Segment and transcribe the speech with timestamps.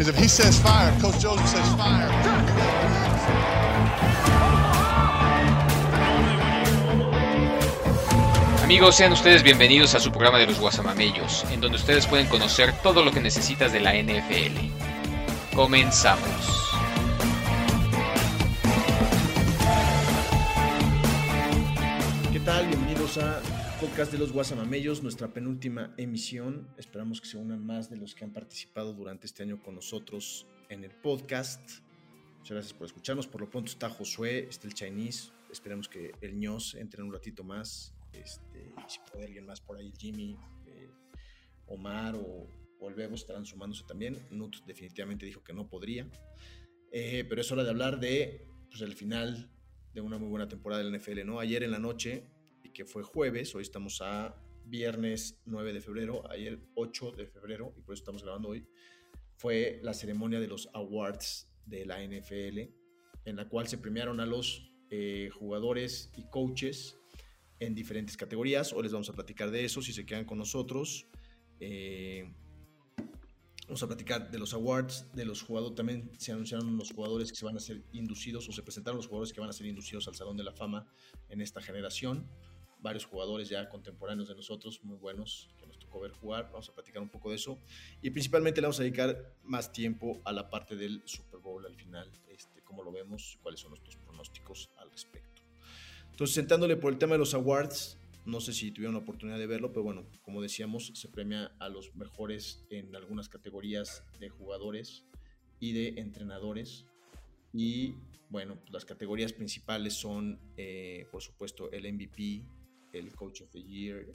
[0.00, 2.08] Because if he says fire, Coach Joseph says fire.
[8.64, 12.72] Amigos, sean ustedes bienvenidos a su programa de los Guasamamellos, en donde ustedes pueden conocer
[12.82, 15.54] todo lo que necesitas de la NFL.
[15.54, 16.72] Comenzamos.
[22.32, 22.68] ¿Qué tal?
[22.68, 26.68] Bienvenidos a Podcast de los Guasamamellos, nuestra penúltima emisión.
[26.76, 30.46] Esperamos que se unan más de los que han participado durante este año con nosotros
[30.68, 31.62] en el podcast.
[32.40, 33.26] Muchas gracias por escucharnos.
[33.26, 35.30] Por lo pronto está Josué, está el Chinese.
[35.50, 37.94] Esperemos que el ños entre en un ratito más.
[38.12, 40.90] Este, y si puede alguien más por ahí, Jimmy, eh,
[41.66, 42.48] Omar o,
[42.80, 44.18] o el Bebo estarán sumándose también.
[44.30, 46.06] Nut definitivamente dijo que no podría.
[46.92, 49.50] Eh, pero es hora de hablar de pues, el final
[49.94, 51.40] de una muy buena temporada del NFL, ¿no?
[51.40, 52.26] Ayer en la noche,
[52.72, 54.34] que fue jueves, hoy estamos a
[54.64, 58.66] viernes 9 de febrero, ayer 8 de febrero, y por eso estamos grabando hoy,
[59.36, 62.58] fue la ceremonia de los awards de la NFL,
[63.24, 66.98] en la cual se premiaron a los eh, jugadores y coaches
[67.58, 68.72] en diferentes categorías.
[68.72, 71.06] Hoy les vamos a platicar de eso, si se quedan con nosotros.
[71.58, 72.32] Eh,
[73.70, 75.76] Vamos a platicar de los awards, de los jugadores.
[75.76, 79.06] También se anunciaron los jugadores que se van a ser inducidos o se presentaron los
[79.06, 80.88] jugadores que van a ser inducidos al Salón de la Fama
[81.28, 82.28] en esta generación.
[82.82, 86.48] Varios jugadores ya contemporáneos de nosotros, muy buenos, que nos tocó ver jugar.
[86.50, 87.58] Vamos a platicar un poco de eso.
[88.00, 91.74] Y principalmente le vamos a dedicar más tiempo a la parte del Super Bowl al
[91.74, 92.10] final.
[92.28, 95.42] Este, cómo lo vemos, cuáles son nuestros pronósticos al respecto.
[96.10, 99.46] Entonces, sentándole por el tema de los awards, no sé si tuvieron la oportunidad de
[99.46, 105.04] verlo, pero bueno, como decíamos, se premia a los mejores en algunas categorías de jugadores
[105.58, 106.86] y de entrenadores.
[107.52, 107.94] Y
[108.28, 112.42] bueno, las categorías principales son, eh, por supuesto, el MVP,
[112.92, 114.06] el Coach of the Year,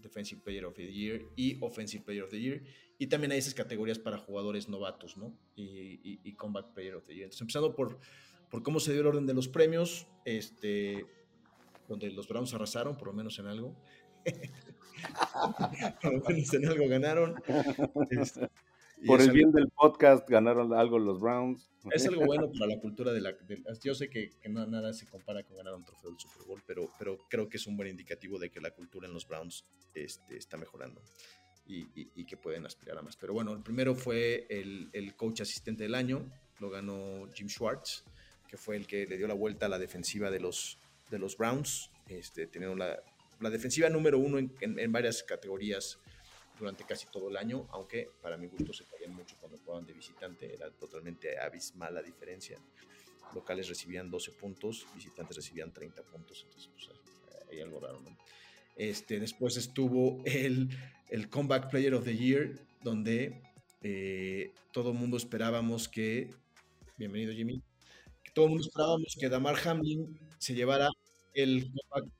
[0.00, 2.62] Defensive Player of the Year y Offensive Player of the Year.
[2.98, 5.36] Y también hay esas categorías para jugadores novatos, ¿no?
[5.56, 7.24] Y, y, Combat Player of the Year.
[7.24, 7.98] Entonces, empezando por,
[8.50, 11.06] por cómo se dio el orden de los premios, este,
[11.88, 13.74] donde los Browns arrasaron, por lo menos en algo.
[16.02, 17.34] por lo menos en algo ganaron.
[19.06, 21.70] por el bien algo, del podcast ganaron algo los Browns.
[21.90, 23.32] Es algo bueno para la cultura de la...
[23.32, 26.46] De, yo sé que, que no, nada se compara con ganar un trofeo del Super
[26.46, 29.26] Bowl, pero, pero creo que es un buen indicativo de que la cultura en los
[29.26, 31.00] Browns este, está mejorando.
[31.66, 33.16] Y, y, y, que pueden aspirar a más.
[33.16, 38.04] Pero bueno, el primero fue el, el coach asistente del año, lo ganó Jim Schwartz,
[38.46, 40.78] que fue el que le dio la vuelta a la defensiva de los,
[41.10, 43.00] de los Browns, este, teniendo la,
[43.40, 45.98] la, defensiva número uno en, en, en, varias categorías
[46.58, 49.92] durante casi todo el año, aunque para mi gusto se caían mucho cuando jugaban de
[49.92, 52.58] visitante, era totalmente abismal la diferencia.
[53.34, 56.90] Locales recibían 12 puntos, visitantes recibían 30 puntos, entonces pues,
[57.50, 58.00] hay algo raro.
[58.76, 60.68] Este, después estuvo el,
[61.08, 63.42] el Comeback Player of the Year, donde
[63.82, 66.30] eh, todo el mundo esperábamos que,
[66.96, 67.62] bienvenido Jimmy,
[68.34, 70.88] todo el mundo esperábamos que Damar Hamlin se llevara
[71.34, 72.12] el comeback,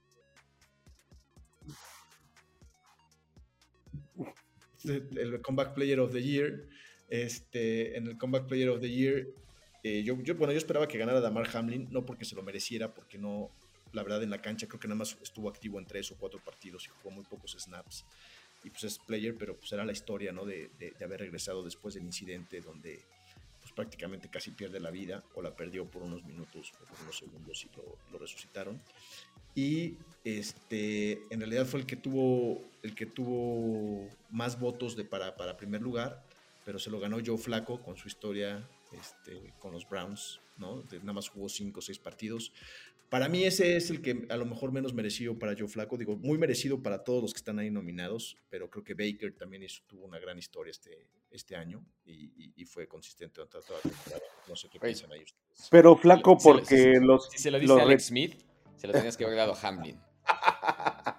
[4.84, 6.66] el comeback Player of the Year.
[7.08, 9.28] Este, en el Comeback Player of the Year,
[9.82, 13.18] eh, yo, bueno, yo esperaba que ganara Damar Hamlin, no porque se lo mereciera, porque
[13.18, 13.50] no,
[13.92, 16.40] la verdad, en la cancha creo que nada más estuvo activo en tres o cuatro
[16.42, 18.04] partidos y jugó muy pocos snaps.
[18.64, 20.46] Y pues es player, pero pues era la historia, ¿no?
[20.46, 23.04] De, de, de haber regresado después del incidente donde
[23.74, 27.64] prácticamente casi pierde la vida o la perdió por unos minutos o por unos segundos
[27.64, 27.70] y
[28.12, 28.80] lo, resucitaron.
[29.54, 35.36] Y este, en realidad fue el que tuvo, el que tuvo más votos de para,
[35.36, 36.24] para primer lugar,
[36.64, 40.82] pero se lo ganó Joe Flaco con su historia este, con los Browns, ¿no?
[40.82, 42.52] De, nada más jugó cinco o seis partidos.
[43.14, 46.16] Para mí ese es el que a lo mejor menos merecido para Joe Flaco, digo,
[46.16, 49.84] muy merecido para todos los que están ahí nominados, pero creo que Baker también hizo,
[49.86, 53.88] tuvo una gran historia este, este año y, y, y fue consistente toda, toda la
[53.88, 54.22] temporada.
[54.48, 55.68] No sé qué piensan ahí ustedes.
[55.70, 57.28] Pero Flaco porque si, los...
[57.30, 58.34] Si se lo dice Alex Smith,
[58.74, 59.96] se lo tenías que haber dado a Hamlin.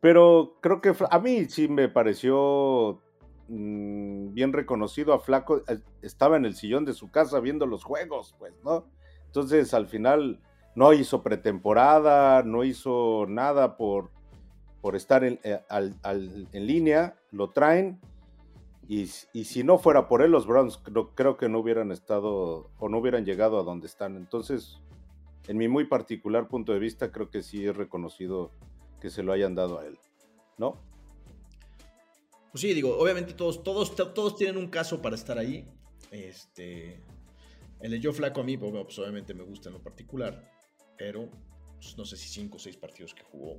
[0.00, 3.02] pero creo que a mí sí me pareció
[3.48, 5.64] mmm, bien reconocido a Flaco.
[5.66, 8.88] eh, Estaba en el sillón de su casa viendo los juegos, pues, ¿no?
[9.26, 10.40] Entonces al final
[10.74, 14.10] no hizo pretemporada, no hizo nada por,
[14.80, 18.00] por estar en, eh, en, línea, lo traen.
[18.86, 20.78] Y, y, si no fuera por él, los Browns
[21.14, 24.16] creo, que no hubieran estado o no hubieran llegado a donde están.
[24.16, 24.80] Entonces,
[25.48, 28.50] en mi muy particular punto de vista, creo que sí es reconocido
[29.00, 29.98] que se lo hayan dado a él,
[30.58, 30.76] ¿no?
[32.52, 35.66] Pues sí, digo, obviamente todos, todos, todos tienen un caso para estar ahí.
[36.10, 37.00] Este,
[37.80, 40.54] el Joe Flaco a mí, pues, obviamente me gusta en lo particular
[40.96, 41.28] pero
[41.80, 43.58] pues, no sé si cinco o seis partidos que jugó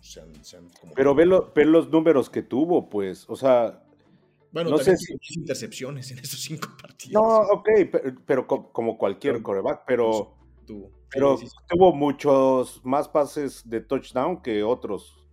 [0.00, 0.94] sean, sean como...
[0.94, 3.84] Pero ve, lo, ve, los números que tuvo, pues, o sea,
[4.52, 7.20] Bueno, No sé si- tuvo 10 intercepciones en esos cinco partidos.
[7.22, 10.34] No, ok, pe- pero, co- como cualquier coreback, pero,
[10.66, 10.90] Tuvo.
[11.10, 11.56] pero Sí, sí, sí.
[11.68, 15.24] tuvo muchos más pases de touchdown que otros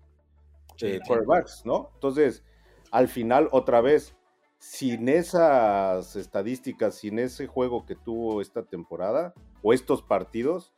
[0.81, 1.91] eh, quarterbacks, ¿no?
[1.93, 2.43] Entonces,
[2.91, 4.15] al final, otra vez,
[4.59, 10.73] sin esas estadísticas, sin ese juego que tuvo esta temporada o estos partidos,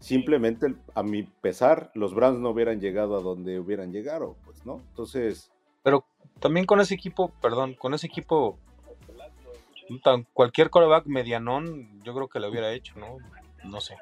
[0.00, 4.80] simplemente, a mi pesar, los Browns no hubieran llegado a donde hubieran llegado, pues, ¿no?
[4.90, 5.50] Entonces,
[5.82, 6.04] Pero
[6.40, 8.58] también con ese equipo, perdón, con ese equipo,
[10.02, 13.16] tan- cualquier coreback medianón, yo creo que lo hubiera hecho, ¿no?
[13.64, 13.96] No sé.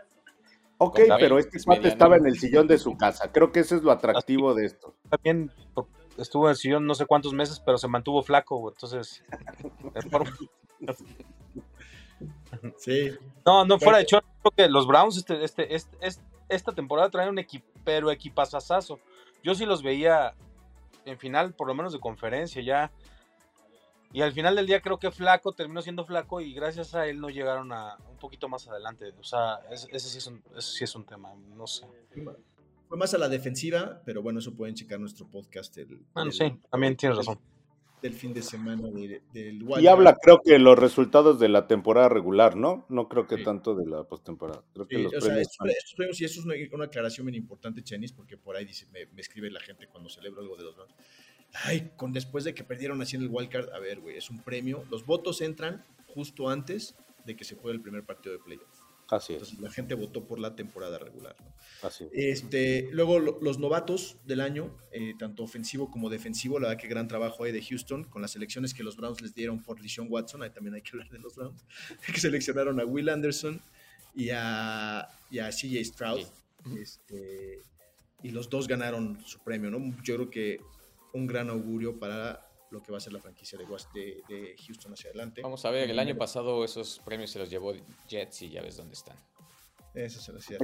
[0.78, 3.32] ok, David, pero este es cuate estaba en el sillón de su casa.
[3.32, 4.94] Creo que eso es lo atractivo de esto.
[5.08, 5.50] También
[6.18, 9.22] estuvo en el sillón no sé cuántos meses, pero se mantuvo flaco, entonces.
[12.78, 13.10] Sí,
[13.44, 17.10] No, no fuera de chorro, creo que los Browns este, este, este, este- esta temporada
[17.10, 19.00] traen un equipo, pero equipazazazo.
[19.42, 20.34] Yo sí los veía
[21.04, 22.92] en final, por lo menos de conferencia ya.
[24.12, 27.20] Y al final del día creo que Flaco terminó siendo Flaco y gracias a él
[27.20, 29.12] no llegaron a un poquito más adelante.
[29.18, 31.84] O sea, es- ese, sí es un, ese sí es un tema, no sé.
[32.88, 36.32] fue más a la defensiva, pero bueno, eso pueden checar nuestro podcast del, Bueno, del-
[36.32, 37.40] sí, también tienes razón.
[38.06, 42.08] Del fin de semana de- del Y habla, creo que los resultados de la temporada
[42.08, 42.86] regular, ¿no?
[42.88, 43.44] No creo que Sí.
[43.44, 44.62] tanto de la postemporada.
[44.72, 47.26] Creo que Sí, los o sea, estos, estos premios, y eso es una, una aclaración
[47.26, 50.56] bien importante, Chenis, porque por ahí dice, me, me escribe la gente cuando celebro algo
[50.56, 50.94] de los Browns.
[51.64, 54.42] Ay, con después de que perdieron así en el wildcard, a ver, güey, es un
[54.42, 54.84] premio.
[54.90, 58.85] Los votos entran justo antes de que se juegue el primer partido de playoff.
[59.08, 61.36] Así es, Entonces la gente votó por la temporada regular.
[61.40, 61.86] ¿no?
[61.86, 62.42] así es.
[62.42, 66.88] Este, luego lo- los novatos del año, eh, tanto ofensivo como defensivo, la verdad que
[66.88, 70.08] gran trabajo ahí de Houston con las selecciones que los Browns les dieron por Deshaun
[70.10, 71.64] Watson, ahí también hay que hablar de los Browns,
[72.14, 73.60] que seleccionaron a Will Anderson
[74.14, 76.22] y a, y a CJ Stroud.
[76.64, 76.78] Sí.
[76.80, 77.60] Este,
[78.22, 79.78] y los dos ganaron su premio, ¿no?
[80.02, 80.60] Yo creo que
[81.12, 84.56] un gran augurio para lo que va a ser la franquicia de, Was- de, de
[84.66, 85.42] Houston hacia adelante.
[85.42, 87.72] Vamos a ver, el año pasado esos premios se los llevó
[88.08, 89.16] Jets y ya ves dónde están.
[89.94, 90.58] Eso se lo hacía.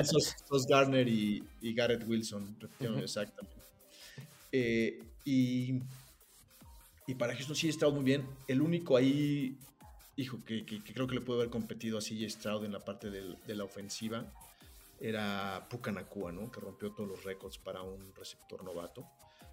[0.00, 3.56] Esos, esos Garner y, y Garrett Wilson, repitieron exactamente.
[4.52, 5.80] Eh, y,
[7.06, 8.26] y para Houston sí Stroud muy bien.
[8.46, 9.58] El único ahí,
[10.16, 12.84] hijo, que, que- que creo que le puede haber competido a CJ Stroud en la
[12.84, 14.24] parte del- de la ofensiva
[15.00, 16.50] era Puka Nakua, ¿no?
[16.50, 19.04] Que rompió todos los récords para un receptor novato.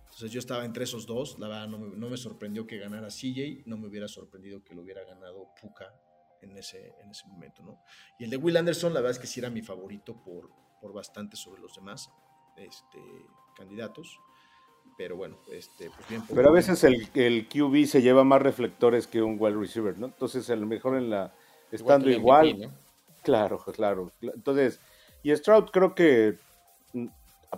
[0.06, 1.38] Entonces yo estaba entre esos dos.
[1.40, 3.64] La verdad no me, no me sorprendió que ganara CJ.
[3.66, 5.94] No me hubiera sorprendido que lo hubiera ganado Puka
[6.42, 7.80] en ese, en ese momento, ¿no?
[8.20, 10.50] Y el de Will Anderson, la verdad es que sí era mi favorito por,
[10.80, 12.10] por bastante sobre los demás
[12.56, 13.00] este,
[13.58, 14.18] candidatos.
[14.98, 16.22] Pero bueno, este, pues bien.
[16.26, 19.98] por- Pero a veces el, el QB se lleva más reflectores que un wide receiver,
[19.98, 20.06] ¿no?
[20.06, 21.36] Entonces, a lo mejor en la.
[21.72, 22.54] Estando igual.
[22.54, 22.74] MVP, ¿no?
[23.24, 24.14] Claro, claro.
[24.22, 24.80] Entonces,
[25.24, 26.38] y Stroud creo que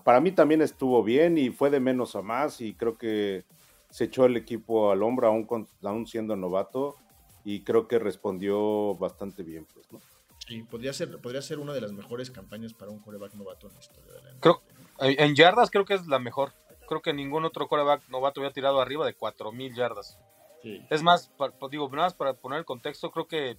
[0.03, 3.43] para mí también estuvo bien y fue de menos a más y creo que
[3.89, 6.95] se echó el equipo al hombro aún, con- aún siendo novato
[7.43, 10.01] y creo que respondió bastante bien, pues, ¿no?
[10.45, 13.73] Sí, podría ser, podría ser una de las mejores campañas para un coreback novato en
[13.73, 14.39] la historia de la NFL.
[14.41, 14.61] Creo-
[14.99, 16.53] En en yardas creo que es la mejor.
[16.87, 20.17] Creo que ningún otro coreback novato había tirado arriba de 4000 yardas.
[20.63, 20.81] Sí.
[20.89, 21.29] Es más,
[21.69, 23.57] digo, nada más para poner el contexto, creo que,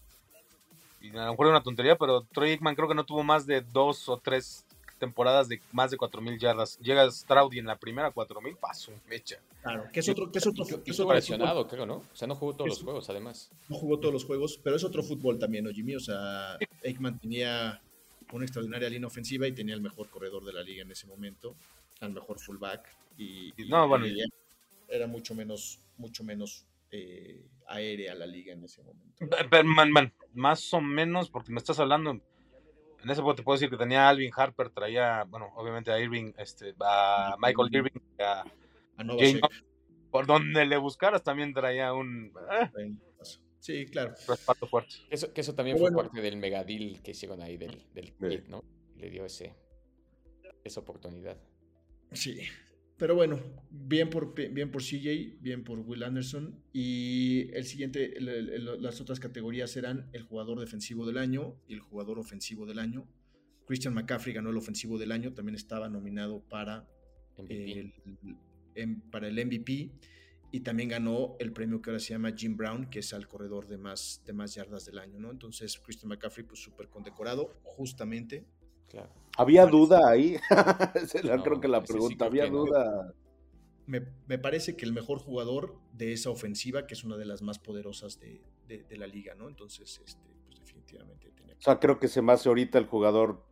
[1.00, 3.46] y a lo mejor es una tontería, pero Troy Aikman creo que no tuvo más
[3.46, 4.66] de dos o tres
[4.98, 6.78] temporadas de más de 4000 yardas.
[6.80, 9.38] Llega Stroud y en la primera 4000, paso, mecha.
[9.62, 11.96] Claro, que es otro, que es otro, que es otro lesionado, creo, ¿no?
[11.96, 13.50] O sea, no jugó todos los juegos, además.
[13.68, 15.94] no jugó todos los juegos, pero es otro fútbol también, ¿no, Jimmy?
[15.96, 17.80] O sea, Aikman tenía
[18.32, 21.54] una extraordinaria línea ofensiva y tenía el mejor corredor de la liga en ese momento,
[22.00, 24.22] al mejor fullback y, y- No, bueno, y
[24.88, 29.26] era mucho menos, mucho menos eh, aérea la liga en ese momento.
[29.50, 32.20] Pero, man, man, más o menos, porque me estás hablando,
[33.02, 35.98] en ese punto te puedo decir que tenía a Alvin Harper, traía, bueno, obviamente a
[36.00, 38.44] Irving, este, a Michael Irving, a
[38.96, 39.40] A Nova Jane
[40.10, 42.32] por donde le buscaras también traía un
[42.78, 42.92] eh,
[43.60, 44.14] Sí, claro.
[44.26, 44.94] respaldo fuerte.
[45.10, 48.28] Eso, que eso también fue parte del megadil que hicieron ahí del, del Sí.
[48.28, 48.62] kid, ¿no?
[48.96, 49.54] Le dio ese,
[50.64, 51.36] esa oportunidad.
[52.12, 52.40] Sí.
[52.98, 53.38] Pero bueno,
[53.70, 56.60] bien por, bien por CJ, bien por Will Anderson.
[56.72, 61.74] Y el siguiente, el- el- las otras categorías eran el jugador defensivo del año y
[61.74, 63.06] el jugador ofensivo del año.
[63.66, 66.88] Christian McCaffrey ganó el ofensivo del año, también estaba nominado para
[67.36, 67.78] MVP.
[67.78, 67.94] el,
[68.74, 69.92] em- para el MVP
[70.50, 73.68] y también ganó el premio que ahora se llama Jim Brown, que es al corredor
[73.68, 75.30] de más, de más yardas del año, ¿no?
[75.30, 78.44] Entonces Christian McCaffrey pues súper condecorado, justamente.
[78.88, 79.08] Claro.
[79.36, 80.36] ¿Había duda ahí?
[81.22, 82.24] La- No, creo que la sí pregunta.
[82.26, 83.14] ¿Había que duda?
[83.86, 87.40] Me, me parece que el mejor jugador de esa ofensiva, que es una de las
[87.42, 89.48] más poderosas de, de- de la liga, ¿no?
[89.48, 93.44] Entonces, este, pues definitivamente tenía O sea, creo que se me hace ahorita el jugador,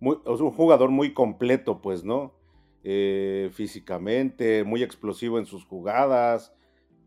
[0.00, 2.34] muy, o sea, un jugador muy completo, pues, ¿no?
[2.82, 6.52] Eh, físicamente, muy explosivo en sus jugadas,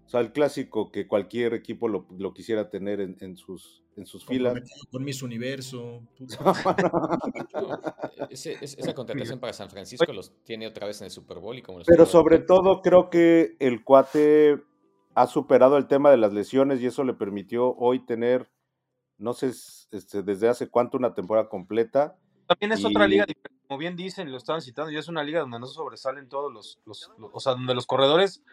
[0.06, 4.06] O sea, el clásico que cualquier equipo lo, lo quisiera tener en, en sus, en
[4.06, 4.54] sus filas.
[4.92, 6.02] Con Miss Universo.
[8.30, 11.62] ese- esa contratación para San Francisco los tiene otra vez en el Super Bowl y
[11.62, 14.62] como los Pero sobre todo creo que el cuate
[15.16, 18.50] ha superado el tema de las lesiones y eso le permitió hoy tener,
[19.18, 19.52] no sé
[19.92, 22.18] este, desde hace cuánto, una temporada completa.
[22.48, 25.40] También es otra liga, diferente, como bien dicen, lo estaban citando, y es una liga
[25.40, 28.44] donde no sobresalen todos los, los, los- o sea, donde los corredores,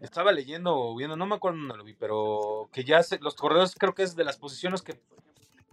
[0.00, 3.34] estaba leyendo o viendo, no me acuerdo dónde lo vi, pero que ya se- los
[3.34, 5.00] corredores creo que es de las posiciones que,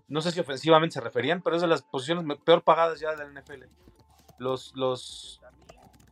[0.08, 3.18] no sé si ofensivamente se referían, pero es de las posiciones peor pagadas ya de
[3.18, 3.64] la NFL.
[4.38, 5.42] Los, los,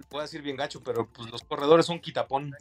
[0.10, 2.54] voy a decir bien gacho, pero pues los corredores son quitapón.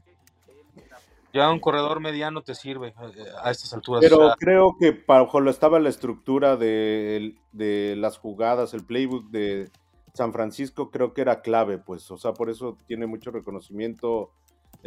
[1.32, 4.02] Ya un corredor mediano te sirve eh, a estas alturas.
[4.02, 8.84] o Pero sea, creo que bajo lo estaba la estructura de, de las jugadas, el
[8.86, 9.70] playbook de
[10.14, 14.32] San Francisco, creo que era clave, pues, o sea, por eso tiene mucho reconocimiento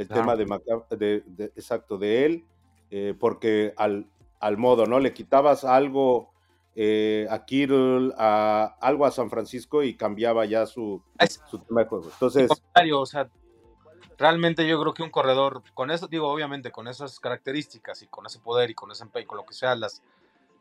[0.02, 0.22] el Claro.
[0.22, 2.46] tema de, de- de- exacto, de él,
[2.90, 4.08] eh, porque al,
[4.40, 5.00] al modo, ¿no?
[5.00, 6.32] Le quitabas algo
[6.76, 11.82] eh, a Kittle, a, algo a San Francisco y cambiaba ya su, Es- su tema
[11.84, 12.10] de juego.
[12.12, 12.50] Entonces,
[12.94, 13.30] o sea,
[14.18, 18.26] realmente yo creo que un corredor con eso, digo, obviamente con esas características y con
[18.26, 20.02] ese poder y con ese empeño, con lo que sea, las,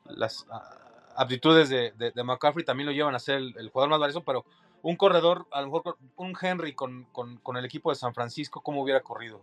[0.04, 3.90] las ah, aptitudes de, de- de McCaffrey también lo llevan a ser el, el jugador
[3.90, 4.44] más valioso, pero
[4.82, 8.60] un corredor, a lo mejor un Henry con, con- con el equipo de San Francisco,
[8.62, 9.42] ¿cómo hubiera corrido?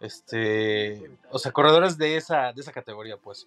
[0.00, 3.46] Este, o sea, corredores de esa, de esa categoría, pues.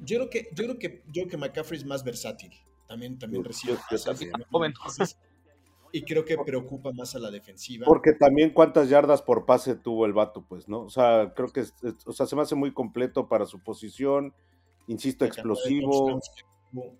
[0.00, 2.52] Yo creo que, yo creo que, yo creo que McCaffrey es más versátil.
[2.86, 4.32] También, también Yo- recibe yo- también.
[4.50, 4.72] Joven.
[5.90, 7.86] Y creo que preocupa más a la defensiva.
[7.86, 10.80] Porque también cuántas yardas por pase tuvo el vato, pues, ¿no?
[10.82, 11.64] O sea, creo que
[12.04, 14.34] o sea, se me hace muy completo para su posición,
[14.86, 16.20] insisto, explosivo.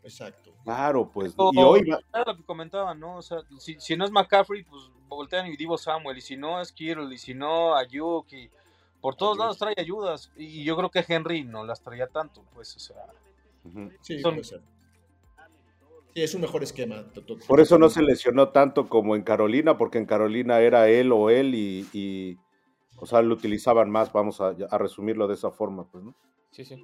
[0.03, 0.53] Exacto.
[0.65, 1.35] Claro, pues.
[1.37, 3.17] Pero- Y hoy va- Era lo que comentaban, ¿no?
[3.17, 6.61] O sea, si, si no es McCaffrey, pues voltean y Divo Samuel, y si no
[6.61, 8.51] es Kittle, y si no Ayuk, y
[9.01, 9.41] por todos Ayuk.
[9.41, 12.97] lados trae ayudas, y yo creo que Henry no las traía tanto, pues, o sea,
[13.65, 13.91] Ujú.
[14.01, 14.63] Sí, Son- puede ser.
[16.15, 17.05] Sí, es un mejor esquema.
[17.47, 21.29] Por eso no se lesionó tanto como en Carolina, porque en Carolina era él o
[21.31, 22.39] él y, y,
[22.97, 26.15] o sea, lo utilizaban más, vamos a, a resumirlo de esa forma, pues, ¿no?
[26.51, 26.83] Sí, sí.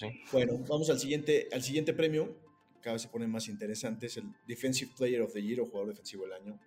[0.00, 0.12] Pues.
[0.32, 2.36] Bueno, vamos al siguiente, al siguiente premio.
[2.80, 4.06] Cada vez se pone más interesante.
[4.06, 6.60] Es el Defensive Player of the Year o jugador defensivo del año.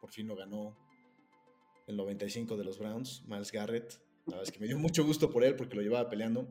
[0.00, 0.76] Por fin lo ganó
[1.86, 4.00] el 95 de los Browns, Miles Garrett.
[4.26, 6.48] La verdad es que me dio mucho gusto por él porque lo llevaba peleando.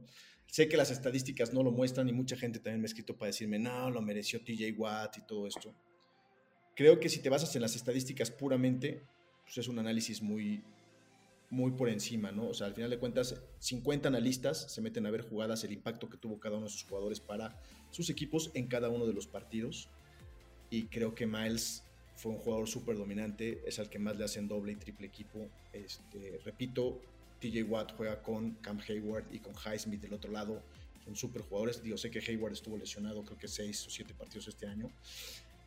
[0.47, 3.27] Sé que las estadísticas no lo muestran y mucha gente también me ha escrito para
[3.27, 5.73] decirme, no, lo mereció TJ Watt y todo esto.
[6.75, 9.03] Creo que si te basas en las estadísticas puramente,
[9.43, 10.63] pues es un análisis muy,
[11.49, 12.47] muy por encima, ¿no?
[12.49, 16.09] O sea, al final de cuentas, 50 analistas se meten a ver jugadas, el impacto
[16.09, 17.59] que tuvo cada uno de sus jugadores para
[17.91, 19.89] sus equipos en cada uno de los partidos.
[20.69, 21.83] Y creo que Miles
[22.15, 25.47] fue un jugador súper dominante, es al que más le hacen doble y triple equipo.
[25.73, 27.01] Este, repito,
[27.39, 30.61] TJ Watt juega con Cam Hayward y con Highsmith del otro lado.
[31.05, 31.81] Son súper jugadores.
[31.81, 34.91] Digo, sé que Hayward estuvo lesionado, creo que 6 o 7 partidos este año.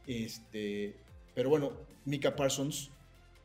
[0.06, 0.94] Este,
[1.34, 1.72] pero bueno,
[2.04, 2.90] Mika Parsons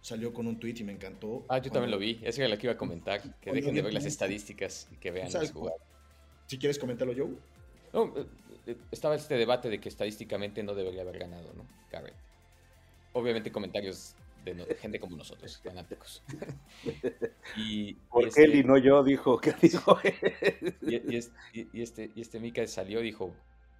[0.07, 1.45] salió con un tweet y me encantó.
[1.49, 2.19] Ah, yo también lo vi.
[2.23, 3.21] Esa era la que iba a comentar.
[3.41, 5.81] Que dejen de ver las estadísticas y que vean las jugadas.
[6.47, 7.35] Si quieres comentarlo, Joe.
[7.93, 8.25] No, eh,
[8.67, 11.65] eh, estaba este debate de que estadísticamente no debería haber ganado, ¿no?
[11.91, 12.15] Garrett.
[13.13, 16.23] Obviamente comentarios de, no- de gente como nosotros, fanáticos.
[17.57, 20.75] y, y Porque este- él y no yo, dijo, ¿qué dijo él?
[20.83, 23.33] y, y es- y- y este, y este Mika salió y dijo,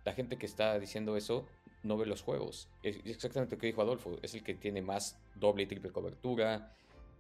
[0.04, 1.48] la gente que está diciendo eso
[1.88, 2.68] no ve los juegos.
[2.84, 6.76] Es exactamente lo que dijo Adolfo, es el que tiene más doble y triple cobertura,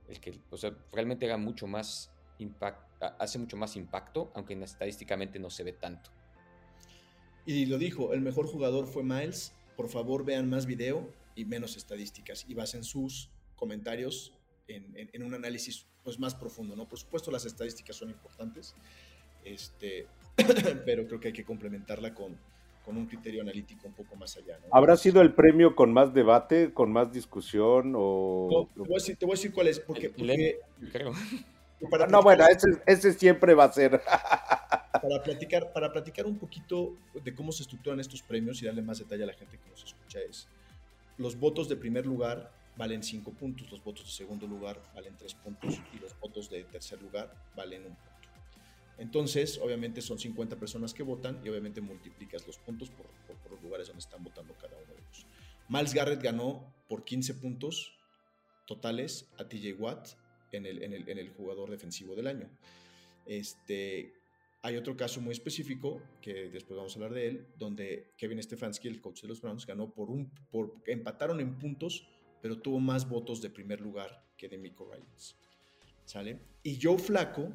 [0.07, 4.63] el que, o sea, realmente haga mucho más impact, hace mucho más impacto, aunque en-
[4.63, 6.12] estadísticamente no se ve tanto.
[7.45, 9.53] Y lo dijo, el mejor jugador fue Miles.
[9.75, 14.33] Por favor, vean más video y menos estadísticas y basen sus comentarios
[14.67, 16.75] en, en- en un análisis pues, más profundo.
[16.75, 16.88] ¿no?
[16.88, 18.75] Por supuesto, las estadísticas son importantes,
[19.43, 20.07] este,
[20.86, 22.38] pero creo que hay que complementarla con,
[22.88, 24.58] con un criterio analítico un poco más allá.
[24.60, 24.67] ¿no?
[24.72, 28.48] ¿Habrá sido el premio con más debate, con más discusión o...?
[28.50, 30.60] No, te, voy a decir, te voy a decir cuál es, porque, El- porque
[30.94, 31.12] Creo.
[31.91, 34.01] para No, bueno, ese, ese siempre va a ser.
[35.01, 39.00] para platicar, para platicar un poquito de cómo se estructuran estos premios y darle más
[39.00, 40.48] detalle a la gente que nos escucha es,
[41.17, 45.34] los votos de primer lugar valen 5 puntos, los votos de segundo lugar valen 3
[45.34, 48.16] puntos y los votos de tercer lugar valen un punto.
[48.97, 53.51] Entonces, obviamente son 50 personas que votan y obviamente multiplicas los puntos por, por- por
[53.51, 55.25] los lugares donde están votando cada uno de ellos.
[55.69, 57.93] Miles Garrett ganó por 15 puntos
[58.65, 60.09] totales a TJ Watt
[60.51, 62.49] en el, jugador defensivo del año.
[63.25, 64.13] Este,
[64.61, 68.87] hay otro caso muy específico, que después vamos a hablar de él, donde Kevin Stefanski,
[68.87, 72.07] el coach de los Browns, ganó por un, por, empataron en puntos,
[72.41, 75.35] pero tuvo más votos de primer lugar que de Miko Ryans.
[76.05, 76.39] ¿Sale?
[76.63, 77.51] Y Joe Flaco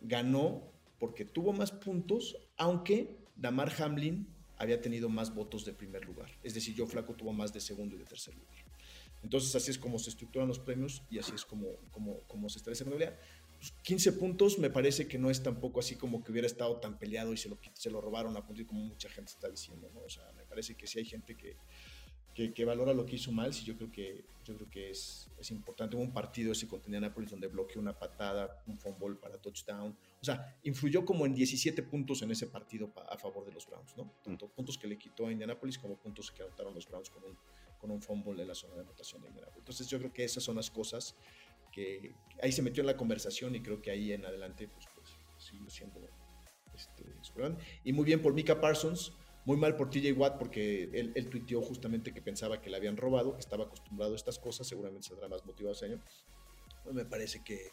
[0.00, 0.71] ganó
[1.02, 6.30] porque tuvo más puntos, aunque Damar Hamlin había tenido más votos de primer lugar.
[6.44, 8.54] Es decir, Joe Flaco tuvo más de segundo y de tercer lugar.
[9.20, 12.84] Entonces, así es como se estructuran los premios y así es como, como, se establece
[12.84, 13.18] la realidad.
[13.82, 17.32] 15 puntos me parece que no es tampoco así como que hubiera estado tan peleado
[17.32, 19.90] y se lo, se lo robaron a punto como mucha gente está diciendo.
[20.06, 21.56] O sea, me parece que sí hay gente que,
[22.34, 25.50] que, valora lo que hizo mal, sí yo creo que, yo creo que es, es
[25.50, 25.96] importante.
[25.96, 29.96] Hubo un partido ese contra Indianapolis donde bloqueó una patada, un fumble para touchdown.
[30.20, 33.96] O sea, influyó como en 17 puntos en ese partido a favor de los Browns,
[33.96, 34.12] ¿no?
[34.24, 37.36] Tanto puntos que le quitó a Indianapolis como puntos que anotaron los Browns con un,
[37.78, 39.60] con un fumble en la zona de anotación de Indianapolis.
[39.60, 41.14] Entonces yo creo que esas son las cosas
[41.70, 45.08] que ahí se metió en la conversación y creo que ahí en adelante pues, pues
[45.38, 46.00] sigue siendo
[46.74, 47.04] este,
[47.84, 49.12] Y muy bien por Mika Parsons,
[49.44, 52.96] muy mal por TJ Watt porque él, él, tuiteó justamente que pensaba que le habían
[52.96, 56.00] robado, que estaba acostumbrado a estas cosas, seguramente saldrá más motivado ese año.
[56.84, 57.72] Pues me parece que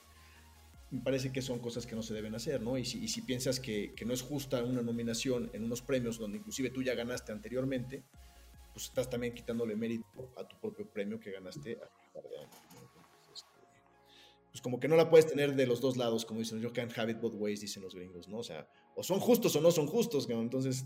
[0.92, 2.78] me parece que son cosas que no se deben hacer, ¿no?
[2.78, 6.82] Y si, piensas que, no es justa una nominación en unos premios donde inclusive tú
[6.82, 8.04] ya ganaste anteriormente,
[8.74, 12.70] pues estás también quitándole mérito a tu propio premio que ganaste a par de años
[14.52, 16.98] pues como que no la puedes tener de los dos lados, como dicen, yo can't
[16.98, 18.40] have it both dicen los gringos, ¿no?
[18.40, 20.86] O sea, o son justos o no son justos, entonces...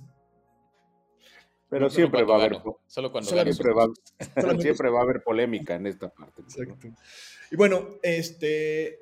[1.74, 2.62] Pero siempre va a haber...
[2.86, 3.88] Solo cuando siempre, va,
[4.62, 6.44] siempre va a haber polémica en esta parte.
[6.44, 6.88] Exacto.
[7.50, 9.00] Y bueno, este...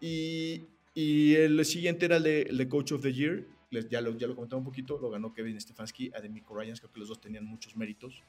[0.00, 3.44] Y, y el siguiente era el de, Coach of the Year,
[3.90, 6.90] ya lo, ya lo comentaba un poquito, lo ganó Kevin Stefanski a Demico Ryans, creo
[6.90, 8.22] que los dos tenían muchos méritos.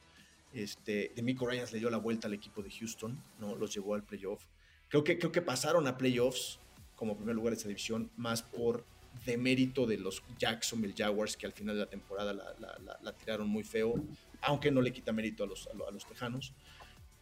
[0.51, 3.55] Este, Demico Ryans le dio la vuelta al equipo de Houston, ¿no?
[3.55, 4.43] Los llevó al playoff.
[4.89, 6.60] Creo que, creo que pasaron a playoffs
[6.96, 8.84] como primer lugar de esa división, más por
[9.26, 13.96] demérito de los Jacksonville Jaguars, que al final de la temporada la, tiraron muy feo,
[14.42, 16.54] aunque no le quita mérito a los, a, los Tejanos.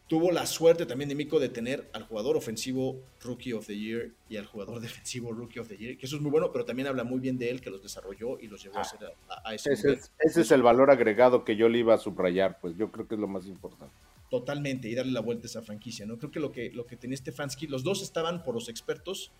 [0.06, 4.10] Tuvo la suerte también de Mico de tener al jugador ofensivo Rookie of the Year
[4.30, 6.88] y al jugador defensivo Rookie of the Year, que eso es muy bueno, pero también
[6.88, 8.82] habla muy bien de él, que los desarrolló y los llevó a,
[9.28, 12.58] ah, a, ese, ese, ese es el valor agregado que yo le iba a subrayar,
[12.60, 13.94] pues yo creo que es lo más importante
[14.30, 16.18] totalmente y darle la vuelta a esa franquicia, ¿no?
[16.18, 19.30] Creo que lo que, lo que tenía Stefanski, los dos estaban por los expertos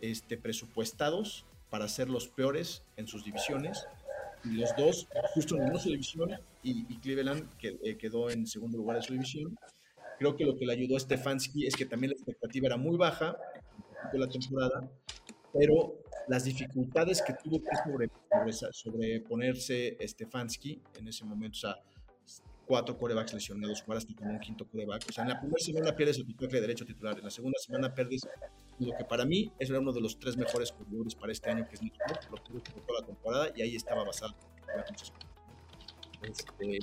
[0.00, 3.84] este, presupuestados para ser los peores en sus divisiones.
[4.44, 6.30] Y los dos, justo en su división,
[6.62, 9.58] y, Cleveland que, eh, quedó en segundo lugar de su división.
[10.20, 12.96] Creo que lo que le ayudó a Stefanski es que también la expectativa era muy
[12.96, 13.36] baja
[14.12, 14.88] de la temporada,
[15.52, 15.94] pero
[16.28, 18.08] las dificultades que tuvo que sobre,
[18.70, 21.76] sobreponerse Stefanski en ese momento, o sea,
[22.66, 25.06] cuatro corebacks lesionados, jugar hasta con un quinto coreback.
[25.08, 27.92] O sea, en la primera semana pierdes el de derecho titular, en la segunda semana
[27.92, 28.22] pierdes
[28.78, 31.74] lo que para mí es uno de los tres mejores jugadores para este año, que
[31.74, 31.94] es Nick
[32.30, 34.34] lo tuvo toda la temporada y ahí estaba basado.
[36.22, 36.80] Este,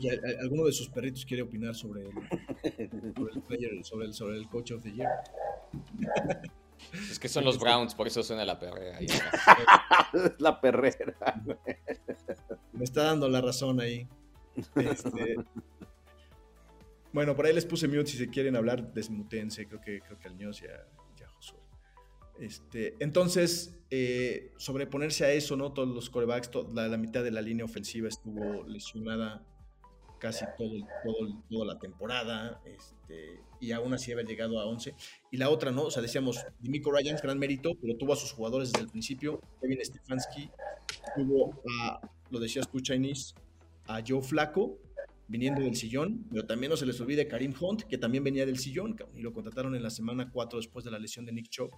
[0.00, 2.12] que alguno de sus perritos quiere opinar sobre el,
[3.14, 5.10] sobre el, player, sobre el, sobre el coach of the year.
[7.10, 8.98] Es que son los Browns, por eso suena la perrera.
[10.38, 11.16] la perrera.
[12.72, 14.06] Me está dando la razón ahí.
[14.74, 15.36] Este,
[17.16, 19.66] bueno, por ahí les puse mute si se quieren hablar, desmutense.
[19.66, 20.86] Creo que, creo que el Nios ya,
[21.18, 21.58] ya Josué.
[22.38, 25.72] Este, entonces, eh, sobreponerse a eso, ¿no?
[25.72, 29.46] Todos los corebacks, la, la, mitad de la línea ofensiva estuvo lesionada
[30.18, 34.94] casi todo, todo, toda la temporada, este, y aún así haber llegado a 11.
[35.30, 35.84] Y la otra, ¿no?
[35.84, 39.40] O sea, decíamos, Dimico Ryans, gran mérito, pero tuvo a sus jugadores desde el principio.
[39.62, 40.50] Kevin Stefanski
[41.16, 41.98] tuvo a,
[42.28, 43.32] lo decías tú, Chinese,
[43.86, 44.78] a Joe Flaco,
[45.28, 48.58] viniendo del sillón, pero también no se les olvide Karim Hunt, que también venía del
[48.58, 51.70] sillón, y lo contrataron en la semana 4 después de la lesión de Nick Chubb.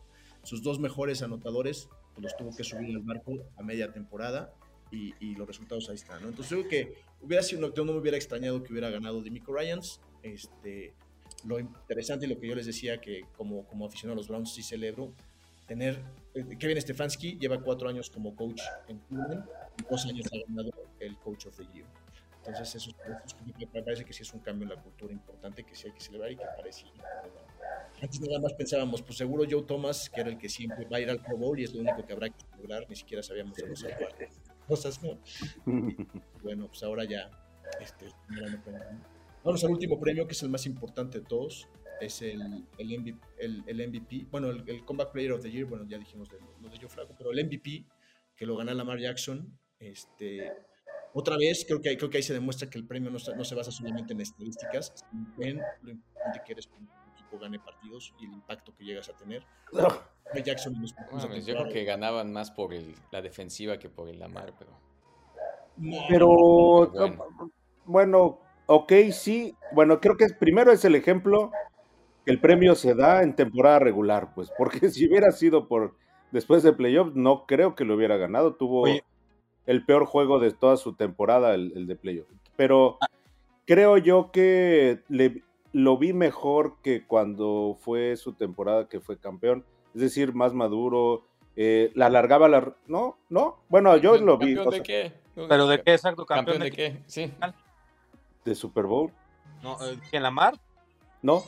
[0.43, 4.53] Sus dos mejores anotadores pues, los tuvo que subir al barco a media temporada
[4.91, 6.29] y, los resultados ahí están, ¿no?
[6.29, 10.01] Entonces creo que hubiera sido, no me hubiera extrañado que hubiera ganado Demico Ryans.
[10.23, 10.95] Este,
[11.45, 14.55] lo interesante y lo que yo les decía que como, como aficionado a los Browns
[14.55, 15.15] sí celebro,
[15.67, 16.03] tener,
[16.35, 19.45] eh, Kevin Stefanski lleva cuatro años como coach en Cleveland
[19.79, 21.87] y dos años ha ganado el Coach of the Year.
[22.39, 22.91] Entonces eso,
[23.73, 26.01] me parece que sí es un cambio en la cultura importante que sí hay que
[26.01, 26.87] celebrar y que parece
[28.01, 31.01] antes nada más pensábamos, pues seguro Joe Thomas, que era el que siempre va a
[31.01, 33.57] ir al Pro Bowl y es lo único que habrá que celebrar, ni siquiera sabíamos
[33.57, 33.85] de los
[34.67, 35.19] cosas, ¿no?
[36.43, 37.29] bueno, pues ahora ya,
[37.81, 38.07] este,
[39.43, 41.69] vamos al último premio, que es el más importante de todos,
[42.01, 45.99] es el, el, MVP, el, MVP, bueno, el, Comeback Player of the Year, bueno, ya
[45.99, 47.85] dijimos de, lo de Joe Flaco, pero el MVP,
[48.37, 50.53] que lo gana Lamar Jackson, este,
[51.19, 53.55] otra vez, creo que, creo que ahí se demuestra que el premio no, no se
[53.57, 54.95] basa solamente en estadísticas,
[55.39, 59.09] en lo importante que eres que un equipo gane partidos y el impacto que llegas
[59.09, 59.45] a tener.
[60.45, 60.75] Jackson
[61.45, 62.71] yo creo que ganaban más por
[63.11, 64.71] la defensiva que por el Lamar, pero.
[66.09, 67.19] Pero,
[67.85, 68.39] bueno.
[68.67, 69.57] ok, sí.
[69.73, 71.51] Bueno, creo que primero es el ejemplo
[72.25, 75.97] que el premio se da en temporada regular, pues, porque si hubiera sido por
[76.31, 78.55] después de playoffs, no creo que lo hubiera ganado.
[78.55, 79.03] Tuvo Oye.
[79.69, 82.33] El peor juego de toda su temporada, el, el de playoffs.
[82.57, 82.99] Pero
[83.67, 89.65] creo yo que le, lo vi mejor que cuando fue su temporada que fue campeón.
[89.95, 91.25] Es decir, más maduro.
[91.55, 92.73] eh, la alargaba la.
[92.87, 93.59] No, no.
[93.69, 94.55] Bueno, yo ¿Campeón- lo vi.
[94.55, 95.13] ¿Campeón o de sea, qué?
[95.49, 96.25] ¿Pero de qué exacto?
[96.27, 97.03] ¿Campeón ¿Campeón, de de qué?
[97.07, 97.33] Sí.
[98.45, 99.13] de Super Bowl.
[99.63, 100.55] No, eh, ¿En la mar?
[101.23, 101.43] ¿No?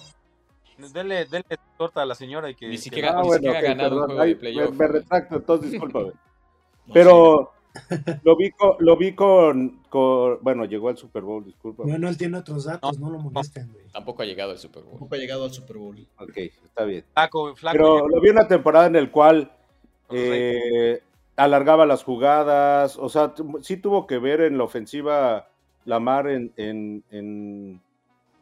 [0.93, 1.45] Dele, dele
[1.77, 2.69] torta a la señora y que...
[2.69, 4.71] Ni que- Ah, ni bueno, siquiera ha ganado un perdón, juego de ay, playoff.
[4.73, 6.13] Me, me retracto, entonces discúlpame.
[6.87, 7.53] No, sí, Pero
[8.25, 11.85] lo vi con, lo vi con, con- bueno, llegó al Super Bowl, disculpa.
[11.85, 13.87] Bueno, él tiene otros datos, no, lo molesten, güey.
[13.93, 14.93] Tampoco ha llegado al Super Bowl.
[14.93, 15.97] tampoco ha llegado al Super Bowl.
[16.19, 17.05] Ok, está bien.
[17.13, 17.73] Flaco, flaco.
[17.77, 19.53] Pero lo vi una temporada en el cual
[20.11, 21.03] eh,
[21.37, 25.49] alargaba las jugadas, o sea, sí tuvo que ver en la ofensiva
[25.85, 27.81] Lamar en, en, en,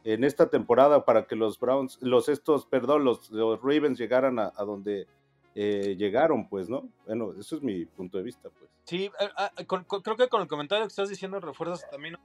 [0.05, 4.53] en esta temporada para que los Browns, los estos, perdón, los, los Ravens llegaran a,
[4.57, 5.07] a donde
[5.55, 6.89] eh, llegaron, pues, ¿no?
[7.07, 8.71] Bueno, eso es mi punto de vista, pues.
[8.85, 12.17] Sí, eh, ah, con- con- creo que con el comentario que estás diciendo refuerzas también.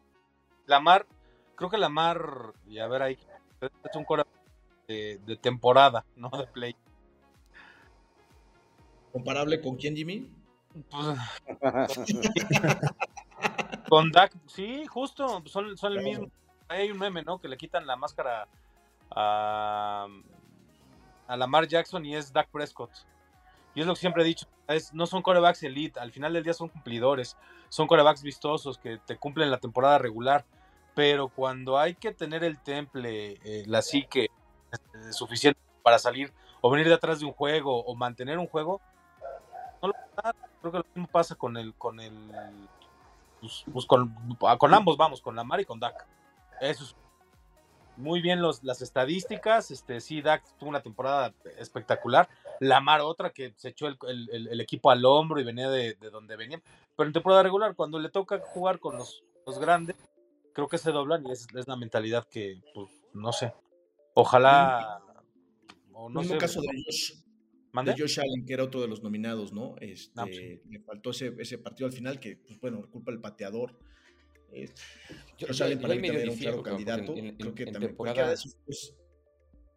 [0.66, 1.06] La Mar,
[1.56, 3.18] creo que la Mar, y a ver ahí,
[3.62, 4.26] es un cora
[4.88, 6.76] de, de temporada, no de play.
[9.12, 10.30] ¿Comparable con quién, Jimmy?
[10.90, 11.18] Pues,
[13.90, 16.04] con Dak, sí, justo, son, son el Claro.
[16.10, 16.32] mismo.
[16.68, 17.40] Hay un meme, ¿no?
[17.40, 18.48] Que le quitan la máscara
[19.12, 20.08] a,
[21.28, 22.90] a Lamar Jackson y es Dak Prescott.
[23.76, 26.44] Y es lo que siempre he dicho, es, no son corebacks elite, al final del
[26.44, 27.38] día son cumplidores,
[27.70, 30.46] son corebacks vistosos que te cumplen la temporada regular,
[30.96, 36.32] pero cuando hay que tener el temple, eh, la psique eh, suficiente para salir
[36.62, 38.80] o venir de atrás de un juego o mantener un juego,
[39.82, 39.94] no lo
[40.62, 42.32] creo que lo mismo pasa con el, con el,
[43.42, 44.16] pues, pues con,
[44.58, 46.06] con ambos vamos, con Lamar y con Dak.
[46.62, 46.96] Eso es
[47.98, 49.72] muy bien los, las estadísticas.
[49.72, 52.28] Este, sí, Dak tuvo una temporada espectacular.
[52.60, 55.96] Lamar otra que se echó el, el- el- el equipo al hombro y venía de,
[55.96, 56.62] de donde venían.
[56.96, 59.96] Pero en temporada regular, cuando le toca jugar con los, los grandes,
[60.54, 63.54] creo que se doblan y es, es la mentalidad que, pues, no sé.
[64.14, 65.00] Ojalá.
[65.94, 66.38] O no sé.
[66.38, 67.14] caso de Josh,
[67.86, 69.76] de Josh Allen, que era otro de los nominados, ¿no?
[69.80, 70.62] Este, Ah, pues sí.
[70.70, 73.78] Le faltó ese, ese partido al final, que, pues bueno, culpa del pateador.
[75.38, 77.16] Yo, yo- para mí también un claro candidato.
[77.16, 78.96] en- en- Creo que en también temporada- cualquiera de esos, pues,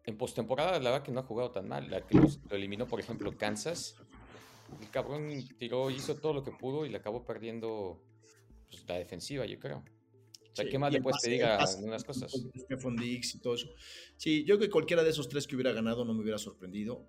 [0.05, 1.91] En postemporada, la verdad que no ha jugado tan mal.
[1.91, 3.95] La que los- lo eliminó, por ejemplo, Kansas.
[4.81, 8.01] El cabrón tiró, hizo todo lo que pudo y le acabó perdiendo
[8.69, 9.79] pues, la defensiva, yo creo.
[9.79, 12.31] O sea, Sí, ¿qué más le puedes pedir a pase unas cosas?
[12.55, 13.67] Stephon y todo eso.
[14.15, 17.05] Sí, yo creo que cualquiera de esos tres que hubiera ganado no me hubiera sorprendido.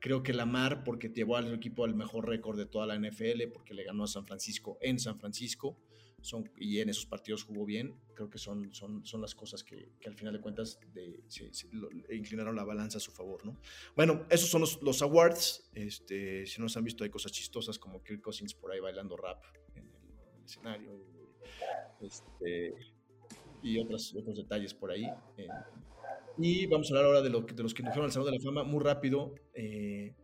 [0.00, 3.74] Creo que Lamar, porque llevó al equipo al mejor récord de toda la NFL, porque
[3.74, 5.78] le ganó a San Francisco en San Francisco,
[6.20, 7.94] son, y en esos partidos jugó bien.
[8.14, 11.50] Creo que son, son, son las cosas que, que al final de cuentas de- se-
[12.14, 13.56] inclinaron la balanza a su favor, ¿no?
[13.94, 15.70] Bueno, esos son los, los awards.
[15.74, 19.16] Este, si no nos han visto, hay cosas chistosas como Kirk Cousins por ahí bailando
[19.16, 19.42] rap
[19.76, 19.94] en el,
[20.34, 20.92] en el escenario.
[22.00, 22.74] Este,
[23.62, 25.04] y otros, otros detalles por ahí.
[25.36, 25.48] eh.
[26.38, 28.44] y vamos a hablar ahora de, lo, de los que indujeron al Salón de la
[28.44, 29.34] Fama muy rápido.
[29.54, 30.14] Eh,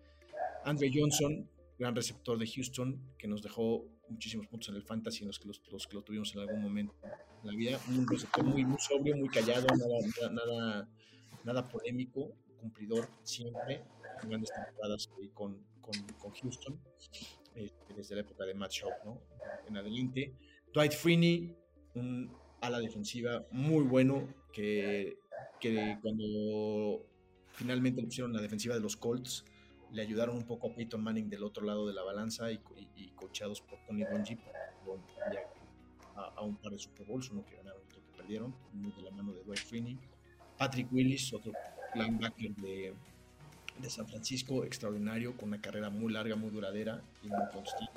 [0.64, 5.28] Andre Johnson, gran receptor de Houston, que nos dejó muchísimos puntos en el fantasy, en
[5.28, 6.94] los que, los, los que lo tuvimos en algún momento
[7.42, 7.80] en la vida.
[7.88, 10.88] Un receptor muy, muy sobrio, muy callado, nada, nada,
[11.44, 13.82] nada, polémico, cumplidor siempre.
[14.22, 16.80] Grandes temporadas con, con, con Houston,
[17.54, 19.20] este, desde la época de Matt Schaub, ¿no?
[19.68, 20.34] En adelante.
[20.72, 21.54] Dwight Freeney,
[21.94, 25.18] un ala defensiva muy bueno que,
[25.60, 27.04] que cuando
[27.52, 29.44] finalmente le pusieron la defensiva de los Colts,
[29.94, 33.04] le ayudaron un poco a Peyton Manning del otro lado de la balanza y, y,
[33.04, 34.36] y coachados por Tony Dungy
[36.16, 39.02] a, un par de Super Bowls, uno que ganaron y otro que perdieron, muy de
[39.02, 39.98] la mano de Dwight Freeney.
[40.58, 41.52] Patrick Willis, otro
[41.94, 42.94] linebacker de,
[43.78, 47.92] de San Francisco, extraordinario, con una carrera muy larga, muy duradera y muy constante.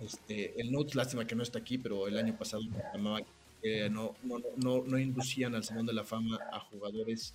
[0.00, 2.62] Este, el Notes, lástima que no está aquí, pero el año pasado
[3.00, 7.34] no, no, no, no inducían al Salón de la Fama a jugadores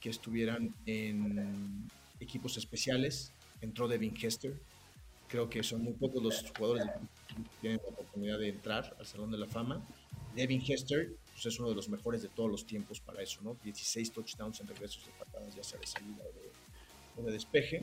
[0.00, 1.88] que estuvieran en
[2.20, 3.32] equipos especiales.
[3.60, 4.54] Entró Devin Hester.
[5.28, 6.86] Creo que son muy pocos los jugadores
[7.26, 9.86] que tienen la oportunidad de entrar al Salón de la Fama.
[10.34, 13.56] Devin Hester pues, es uno de los mejores de todos los tiempos para eso, ¿no?
[13.62, 17.80] 16 touchdowns en regresos de patadas, ya sea de salida o de, o de despeje.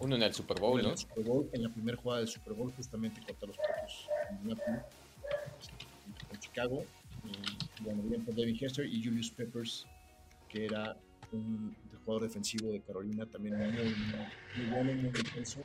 [0.00, 0.92] Uno en el Super Bowl, ¿no?
[0.92, 4.08] el Super Bowl, en la primera jugada del Super Bowl, justamente contra los propios
[6.32, 6.84] en Chicago.
[7.24, 9.86] Y, bueno, bien por Devin Hester y Julius Peppers,
[10.48, 10.96] que era
[11.32, 11.76] un
[12.10, 13.94] jugador defensivo de Carolina, también muy,
[14.56, 15.60] muy, bueno, muy intenso.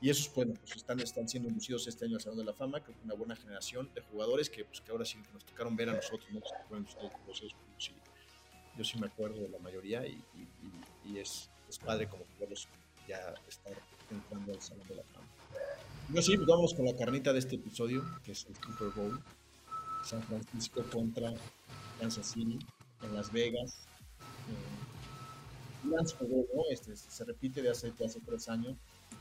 [0.00, 2.80] Y esos, bueno, pues están, están siendo inducidos este año al Salón de la Fama,
[2.80, 5.90] creo que una buena generación de jugadores que, pues, que ahora sí nos tocaron ver
[5.90, 6.38] a nosotros, ¿no?
[6.38, 7.42] Ustedes, los
[8.76, 12.68] yo sí me acuerdo de la mayoría y, y- y es, es padre como verlos
[13.08, 13.72] ya estar
[14.10, 15.26] entrando al Salón de la Fama.
[16.14, 19.20] Yo sí, pues vamos con la carnita de este episodio, que es el Super Bowl.
[20.04, 21.34] San Francisco contra
[22.00, 22.58] Kansas City
[23.02, 23.86] en Las Vegas.
[24.48, 24.77] Eh,
[25.82, 26.62] Bowl, ¿no?
[26.70, 28.76] Este, se repite de hace, de hace tres años,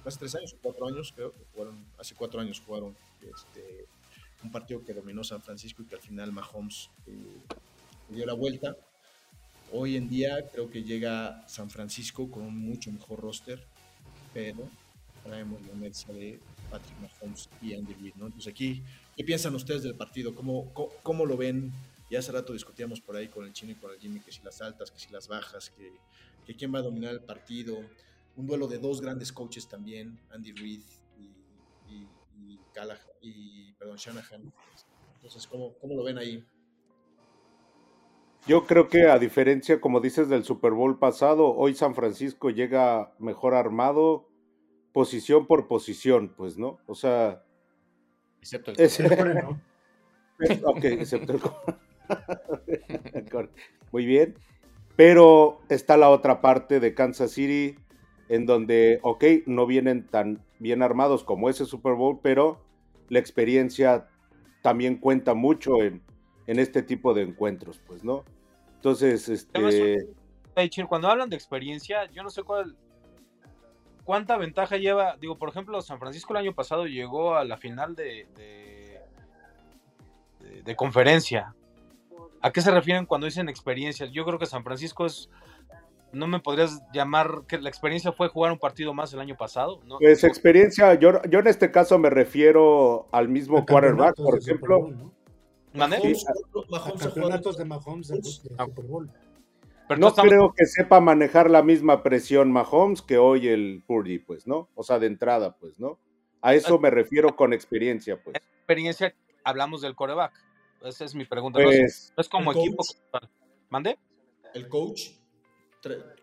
[0.06, 3.86] hace tres años o cuatro años, creo que jugaron, hace cuatro años jugaron este,
[4.44, 7.14] un partido que dominó San Francisco y que al final Mahomes eh,
[8.10, 8.76] dio la vuelta.
[9.72, 13.62] Hoy en día creo que llega San Francisco con un mucho mejor roster,
[14.34, 14.70] pero
[15.24, 16.40] traemos la inercia de
[16.72, 18.28] Patrick Mahomes y Andy Reid, ¿no?
[18.28, 18.82] Entonces aquí,
[19.16, 20.34] ¿qué piensan ustedes del partido?
[20.34, 21.72] ¿Cómo, cómo, cómo lo ven?
[22.10, 24.42] Ya hace rato discutíamos por ahí con el chino y con el Jimmy que si
[24.42, 25.92] las altas, que si las bajas, que,
[26.48, 27.78] que quién va a dominar el partido.
[28.38, 30.82] Un duelo de dos grandes coaches también, Andy Reid
[31.20, 31.26] y,
[31.94, 32.08] y,
[32.48, 34.54] y, Callahan- y perdón, Shanahan.
[35.16, 36.46] Entonces, ¿cómo, ¿cómo lo ven ahí?
[38.48, 43.14] Yo creo que a diferencia, como dices, del Super Bowl pasado, hoy San Francisco llega
[43.20, 44.30] mejor armado,
[44.94, 46.80] posición por posición, pues, ¿no?
[46.88, 47.44] O sea,
[48.40, 49.62] Excepto el es- El core, ¿no?
[50.64, 51.76] ok, excepto el core.
[53.14, 53.50] El core.
[53.92, 54.36] Muy bien.
[54.98, 57.78] Pero está la otra parte de Kansas City,
[58.30, 62.60] en donde, ok, no vienen tan bien armados como ese Super Bowl, pero
[63.08, 64.10] la experiencia
[64.64, 66.02] también cuenta mucho en,
[66.48, 68.26] este tipo de encuentros, pues, ¿no?
[68.76, 70.08] Entonces, este...
[70.90, 72.76] Cuando hablan de experiencia, yo no sé cuál.
[74.04, 75.16] ¿Cuánta ventaja lleva?
[75.18, 78.26] Digo, por ejemplo, San Francisco el año pasado llegó a la final de-
[80.64, 81.54] de conferencia.
[82.42, 84.06] ¿A qué se refieren cuando dicen experiencia?
[84.08, 85.30] Yo creo que San Francisco es.
[86.14, 89.82] No me podrías llamar que la experiencia fue jugar un partido más el año pasado,
[89.86, 89.98] ¿no?
[90.00, 94.80] Pues experiencia, yo, yo en este caso me refiero al mismo quarterback, por ejemplo.
[94.80, 95.14] Bowl, ¿no?
[95.74, 95.98] ¿Mande?
[95.98, 98.66] Mahomes, A Mahomes ha jugado- campeonatos de Mahomes de, de Ah.
[98.66, 99.12] Super Bowl.
[99.90, 104.20] Pero No estamos- creo que sepa manejar la misma presión Mahomes que hoy el Purdy,
[104.20, 104.70] pues, ¿no?
[104.76, 106.00] O sea, de entrada, pues, ¿no?
[106.42, 108.36] A eso me refiero con experiencia, pues.
[108.38, 110.32] experiencia hablamos del coreback.
[110.84, 111.60] Esa es mi pregunta.
[111.62, 112.78] No es- Pues, no es como el equipo.
[113.12, 113.24] coach.
[113.70, 113.98] ¿Mande?
[114.54, 115.10] el coach,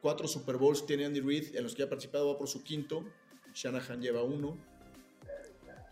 [0.00, 3.04] cuatro Super Bowls tiene Andy Reid, en los que ha participado va por su quinto,
[3.52, 4.56] Shanahan lleva uno.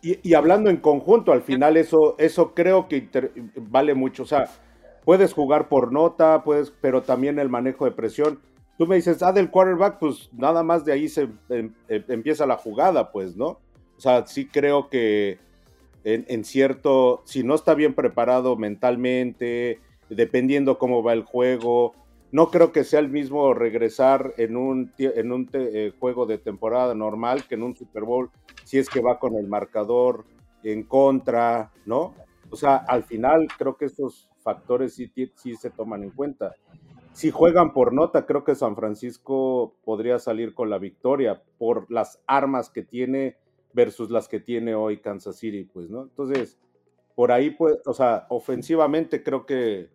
[0.03, 4.25] y, y hablando en conjunto, al final eso, eso creo que inter- vale mucho.
[4.25, 4.48] O sea,
[5.05, 8.40] puedes jugar por nota, puedes, pero también el manejo de presión.
[8.79, 12.46] Tú me dices, ah, del quarterback, pues nada más de ahí se em- em- empieza
[12.46, 13.61] la jugada, pues, ¿no?
[13.96, 15.38] O sea, sí creo que
[16.04, 21.94] en, cierto, si no está bien preparado mentalmente, dependiendo cómo va el juego,
[22.32, 26.94] no creo que sea el mismo regresar en un, en un eh, juego de temporada
[26.94, 28.30] normal que en un Super Bowl,
[28.64, 30.24] si es que va con el marcador
[30.64, 32.14] en contra, ¿no?
[32.50, 36.54] O sea, al final creo que estos factores sí, sí se toman en cuenta.
[37.12, 42.20] Si juegan por nota, creo que San Francisco podría salir con la victoria por las
[42.26, 43.36] armas que tiene
[43.72, 46.02] versus las que tiene hoy Kansas City, pues, ¿no?
[46.02, 46.58] Entonces,
[47.14, 49.88] por ahí, pues, o sea, ofensivamente creo que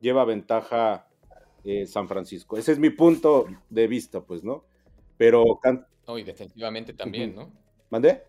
[0.00, 1.06] lleva ventaja
[1.64, 2.56] eh, San Francisco.
[2.56, 4.64] Ese es mi punto de vista, pues, ¿no?
[5.16, 5.44] Pero,
[6.06, 7.34] No, y defensivamente también.
[7.34, 7.50] ¿no?
[7.90, 8.22] ¿mandé?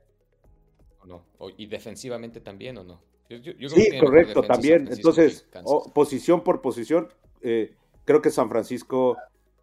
[1.02, 1.24] ¿O no?
[1.58, 3.02] Y defensivamente también, ¿o no?
[3.30, 4.90] Yo- yo- yo creo que Sí, correcto, también.
[4.92, 5.72] Entonces, que Kansas.
[5.74, 7.10] o- posición por posición,
[7.42, 9.16] eh, creo que San Francisco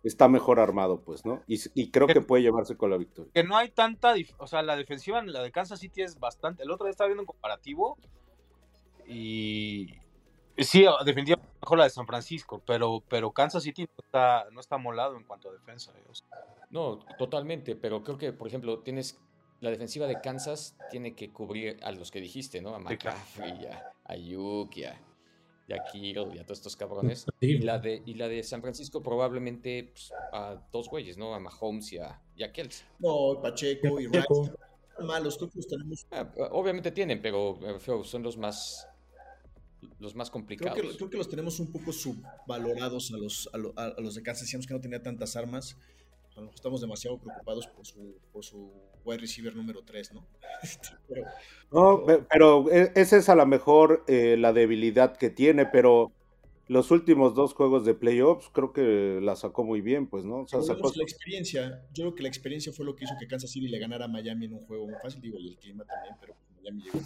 [0.09, 1.43] está mejor armado, pues, ¿no?
[1.47, 3.31] Y, y creo que puede llevarse con la victoria.
[3.33, 6.63] que no hay tanta, o sea, la defensiva, la de Kansas City es bastante.
[6.63, 7.99] El otro día estaba viendo un comparativo
[9.07, 9.89] y
[10.59, 14.79] sí, definitivamente mejor la de San Francisco, pero, pero Kansas City no está, no está
[14.79, 15.93] molado en cuanto a defensa.
[15.97, 16.27] eh, o sea.
[16.71, 19.21] No, totalmente, pero creo que, por ejemplo, tienes
[19.61, 22.75] la defensiva de Kansas tiene que cubrir a los que dijiste, ¿no?
[22.75, 22.79] A.
[22.79, 25.01] McCaffrey, a Ayuk, a,
[25.69, 27.27] y a Kittle, y a todos estos cabrones.
[27.41, 31.35] Y la de, y la de San Francisco probablemente pues, a dos güeyes, ¿no?
[31.35, 32.87] A Mahomes y a, y a Kelsey.
[33.01, 34.43] No, Pacheco y Pacheco.
[34.45, 34.55] Rice.
[35.05, 36.07] Malos, creo que los tenemos.
[36.11, 37.59] Ah, obviamente tienen, pero
[38.05, 38.87] son los más
[39.99, 40.81] los más Creo complicados.
[40.81, 44.23] que, creo que los tenemos un poco subvalorados a los, a, lo- a- los de
[44.23, 44.45] Kansas.
[44.47, 45.77] Decíamos que no tenía tantas armas.
[46.55, 48.71] Estamos demasiado preocupados por su, por su
[49.07, 50.27] wide receiver número 3, ¿no?
[50.63, 51.25] Este, Pero,
[51.73, 56.13] No, pe- pero e- esa es a lo mejor eh, la debilidad que tiene, pero
[56.69, 60.39] los últimos dos juegos de playoffs creo que la sacó muy bien, pues, ¿no?
[60.41, 60.91] O sea, sacó...
[60.97, 61.83] la experiencia.
[61.93, 64.09] Yo creo que la experiencia fue lo que hizo que Kansas City le ganara a
[64.09, 65.21] Miami en un juego muy fácil.
[65.21, 66.99] Digo, y el clima también, pero Miami llegó.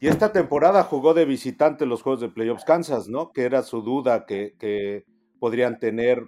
[0.00, 3.30] Y esta temporada jugó de visitante los juegos de playoffs Kansas, ¿no?
[3.32, 5.04] Que era su duda que, que
[5.38, 6.26] podrían tener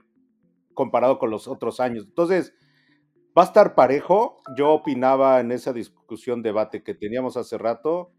[0.73, 2.05] comparado con los otros años.
[2.07, 2.55] Entonces,
[3.37, 4.39] va a estar parejo.
[4.57, 8.13] Yo opinaba en esa discusión, debate que teníamos hace rato,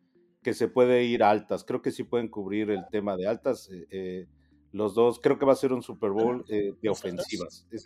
[0.44, 1.64] que se puede ir a altas.
[1.64, 4.28] Creo que sí pueden cubrir el tema de altas eh, eh,
[4.72, 7.68] Los dos, creo que va a ser un Super Bowl eh, de ofensivas.
[7.72, 7.86] Es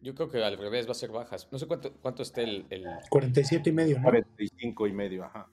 [0.00, 1.48] Yo creo que al revés va a ser bajas.
[1.52, 4.04] No sé cuánto, cuánto esté el, el- 47 y medio, ¿no?
[4.04, 5.48] 45 y medio, ajá.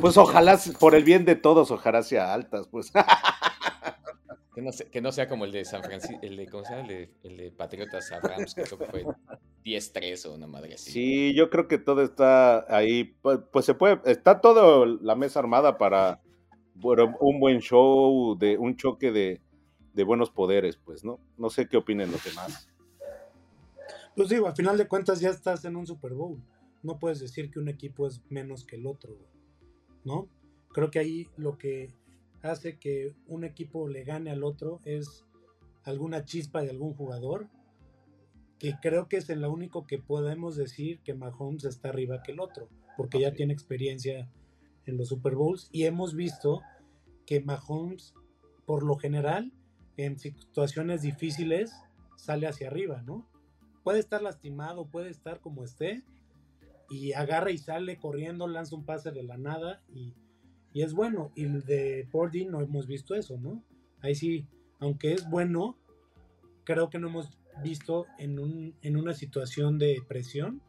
[0.00, 2.92] Pues ojalá, por el bien de todos, ojalá sea altas, pues.
[4.56, 6.74] que, no sea, que no sea como el de San Francisco, el de, ¿cómo se
[6.74, 6.88] llama?
[6.88, 9.04] El de, el de Patriotas a Rams, que creo que fue
[9.62, 10.92] 10-3 o una madre así.
[10.92, 13.04] Sí, yo creo que todo está ahí.
[13.20, 16.22] Pues, pues se puede, está toda la mesa armada para
[16.74, 19.42] bueno, un buen show, de un choque de,
[19.92, 21.20] de buenos poderes, pues, ¿no?
[21.36, 22.70] No sé qué opinen los demás.
[24.16, 26.42] Pues digo, al final de cuentas ya estás en un Super Bowl.
[26.82, 29.28] No puedes decir que un equipo es menos que el otro, güey,
[30.02, 30.30] ¿no?
[30.72, 31.92] Creo que ahí lo que
[32.42, 35.24] hace que un equipo le gane al otro es
[35.84, 37.48] alguna chispa de algún jugador,
[38.58, 42.32] que creo que es en lo único que podemos decir que Mahomes está arriba que
[42.32, 44.30] el otro, porque ya tiene experiencia
[44.86, 46.62] en los Super Bowls y hemos visto
[47.26, 48.14] que Mahomes,
[48.64, 49.52] por lo general,
[49.96, 51.72] en situaciones difíciles,
[52.16, 53.28] sale hacia arriba, ¿no?
[53.84, 56.04] Puede estar lastimado, puede estar como esté,
[56.88, 60.14] y agarra y sale corriendo, lanza un pase de la nada y,
[60.76, 61.32] y es bueno.
[61.34, 63.62] Y el de Purdy no hemos visto eso, ¿no?
[64.02, 64.46] Ahí sí,
[64.78, 65.78] aunque es bueno,
[66.64, 67.30] creo que no hemos
[67.62, 70.60] visto en, un, en una situación de presión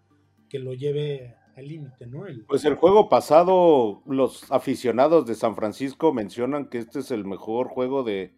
[0.48, 2.26] que lo lleve al límite, ¿no?
[2.26, 7.26] El, Pues el juego pasado, los aficionados de San Francisco mencionan que este es el
[7.26, 8.34] mejor juego de,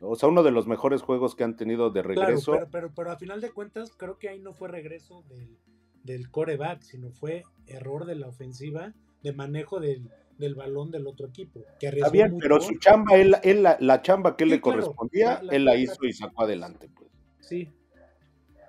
[0.00, 2.52] o sea, uno de los mejores juegos que han tenido de claro, regreso.
[2.52, 5.58] pero, pero, pero a final de cuentas, creo que ahí no fue regreso del,
[6.04, 11.26] del coreback, sino fue error de la ofensiva de manejo del, del balón del otro
[11.26, 11.64] equipo.
[11.80, 12.42] Que Está bien, mucho.
[12.42, 15.64] pero su chamba, él, él la, la chamba que Sí, le claro, correspondía, la- él
[15.64, 17.10] la hizo y sacó adelante, pues.
[17.40, 17.68] Sí.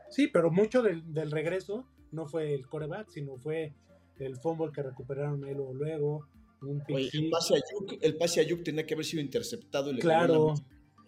[0.10, 3.74] Sí, pero mucho del, del regreso no fue el coreback, sino fue
[4.18, 6.28] el fumble que recuperaron ahí luego, luego
[6.62, 9.92] un Oye, el pase a Ayuk, el pase a Ayuk tenía que haber sido interceptado
[9.92, 10.56] y le Claro,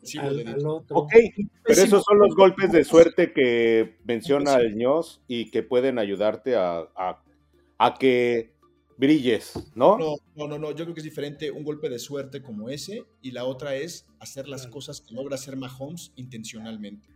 [0.03, 0.97] Sí, lo al, de- al otro.
[0.97, 1.11] Ok,
[1.63, 6.55] pero esos son los golpes de suerte que menciona el ños y que pueden ayudarte
[6.55, 7.21] a, a-
[7.77, 8.50] a que
[9.01, 9.97] brilles, ¿no?
[9.97, 13.03] No, no, no, no, yo creo que es diferente un golpe de suerte como ese
[13.21, 17.09] y la otra es hacer las cosas que logra hacer Mahomes intencionalmente.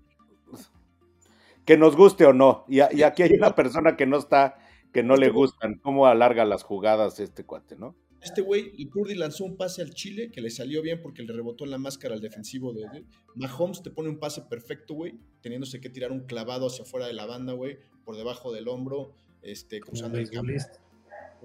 [1.64, 2.66] Que nos guste o no.
[2.68, 4.58] Y, aquí hay una persona que no está,
[4.92, 7.96] que no le Este güey- gustan cómo alarga las jugadas este cuate, ¿no?
[8.22, 11.32] Este güey, el Purdy lanzó un pase al Chile que le salió bien porque le
[11.32, 15.14] rebotó en la máscara al defensivo de, de- Mahomes te pone un pase perfecto, güey,
[15.42, 19.12] teniéndose que tirar un clavado hacia afuera de la banda, güey, por debajo del hombro,
[19.44, 20.52] este, cruzando el campo.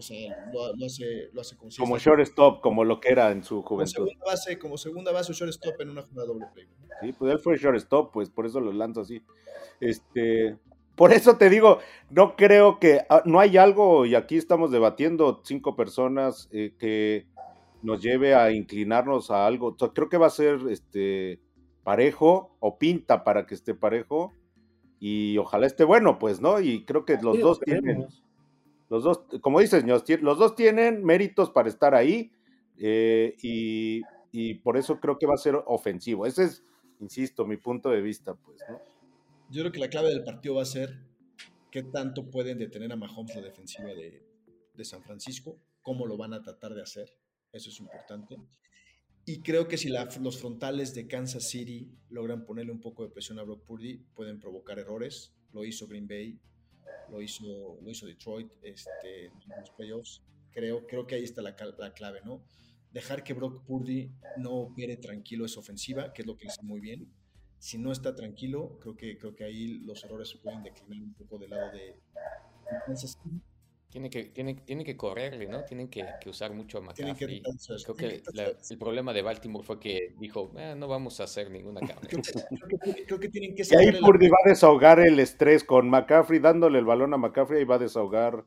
[0.01, 3.31] O sea, lo, lo hace, lo hace como si Como shortstop, como lo que era
[3.31, 4.07] en su como juventud.
[4.09, 6.67] segunda base, como segunda base o shortstop en una jugada doble play.
[7.03, 9.23] Sí, pues él fue shortstop, pues por eso lo lanzo así.
[9.81, 10.57] Este,
[10.97, 11.79] por eso te digo,
[12.11, 17.27] no creo que ah, no hay algo y aquí estamos debatiendo cinco personas eh, que
[17.83, 19.69] nos lleve a inclinarnos a algo.
[19.69, 21.41] O sea, creo que va a ser este
[21.83, 24.33] parejo o pinta para que esté parejo
[24.99, 26.61] y ojalá esté bueno, pues, ¿no?
[26.61, 28.07] Y creo que los Sí, dos tienen.
[28.91, 29.85] Los dos, como dices,
[30.21, 32.33] los dos tienen méritos para estar ahí
[32.77, 36.27] eh, y, y por eso creo que va a ser ofensivo.
[36.27, 36.63] Ese es,
[37.01, 38.79] insisto, mi punto de vista, pues, ¿no?
[39.51, 40.99] Yo creo que la clave del partido va a ser
[41.71, 44.23] qué tanto pueden detener a Mahomes la defensiva de,
[44.75, 47.17] de San Francisco, cómo lo van a tratar de hacer,
[47.53, 48.37] eso es importante.
[49.25, 53.11] Y creo que si la- los frontales de Kansas City logran ponerle un poco de
[53.11, 55.33] presión a Brock Purdy, pueden provocar errores.
[55.53, 56.39] Lo hizo Green Bay,
[57.11, 60.23] lo hizo, lo hizo Detroit este, en los playoffs.
[60.53, 62.43] Creo, creo que ahí está la, la clave, ¿no?
[62.93, 66.81] Dejar que Brock Purdy no opere tranquilo esa ofensiva, que es lo que hace muy
[66.81, 67.09] bien
[67.61, 71.39] si no está tranquilo, creo que, creo que ahí los errores pueden declinar un poco
[71.39, 72.01] del lado de
[72.87, 73.41] Kansas City.
[73.91, 75.65] Tiene que, tiene, tiene que correrle, ¿no?
[75.65, 77.43] Tienen que, que usar mucho a que McCaffrey.
[77.43, 81.19] retarse- Creo que que la- el problema de Baltimore fue que dijo, "Eh, no vamos
[81.21, 82.09] a hacer ninguna carne.
[82.09, 82.33] Creo que,
[83.05, 85.91] creo que- que tienen que Y ahí la- Purdy va a desahogar el estrés con
[85.91, 88.45] McCaffrey, dándole el balón a McCaffrey y va a desahogar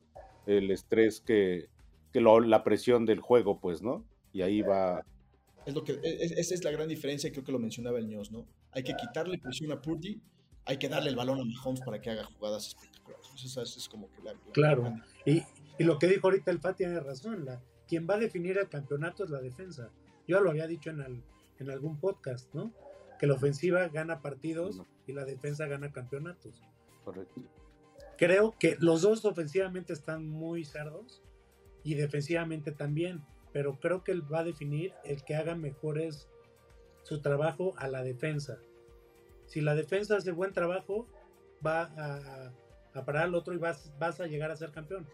[0.48, 1.68] el estrés que,
[2.14, 4.06] que lo- la presión del juego, pues, ¿no?
[4.32, 5.04] Y ahí va.
[5.66, 8.08] Es lo que, es- esa es la gran diferencia, y creo que lo mencionaba el
[8.08, 8.46] News, ¿no?
[8.72, 10.22] Hay que quitarle presión a Purdy,
[10.66, 12.93] hay que darle el balón a Mahomes para que haga jugadas espectaculares.
[13.44, 14.94] Esa es, es como que la, la- Claro.
[15.26, 15.44] Y,
[15.78, 17.46] y lo que dijo ahorita el Fat tiene razón.
[17.46, 19.90] La, quien va a definir el campeonato es la defensa.
[20.28, 21.24] Yo lo había dicho en, al-
[21.60, 22.72] en algún podcast, ¿no?
[23.20, 24.88] Que la ofensiva gana partidos No.
[25.08, 26.62] y la defensa gana campeonatos.
[27.04, 27.42] Correcto.
[28.18, 31.22] Creo que los dos ofensivamente están muy cerdos
[31.84, 36.30] y defensivamente también, pero creo que él va a definir el que haga mejores
[37.04, 38.58] su trabajo a la defensa.
[39.48, 41.08] Si la defensa hace buen trabajo,
[41.66, 42.54] va a,
[42.94, 45.08] a parar al otro y vas, vas a llegar a ser campeón.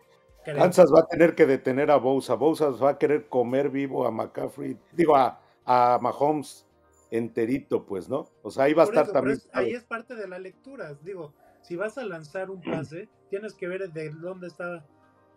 [0.44, 2.36] creo- Kansas va a tener que detener a Bosa.
[2.36, 6.66] Bosa va a querer comer vivo a McCaffrey, digo, a, a Mahomes
[7.12, 8.30] enterito, pues, ¿no?
[8.44, 9.38] O sea, ahí va a estar eso, también.
[9.38, 10.94] es- ahí es parte de la lectura.
[11.02, 14.86] Digo, si vas a lanzar un pase, tienes que ver de dónde está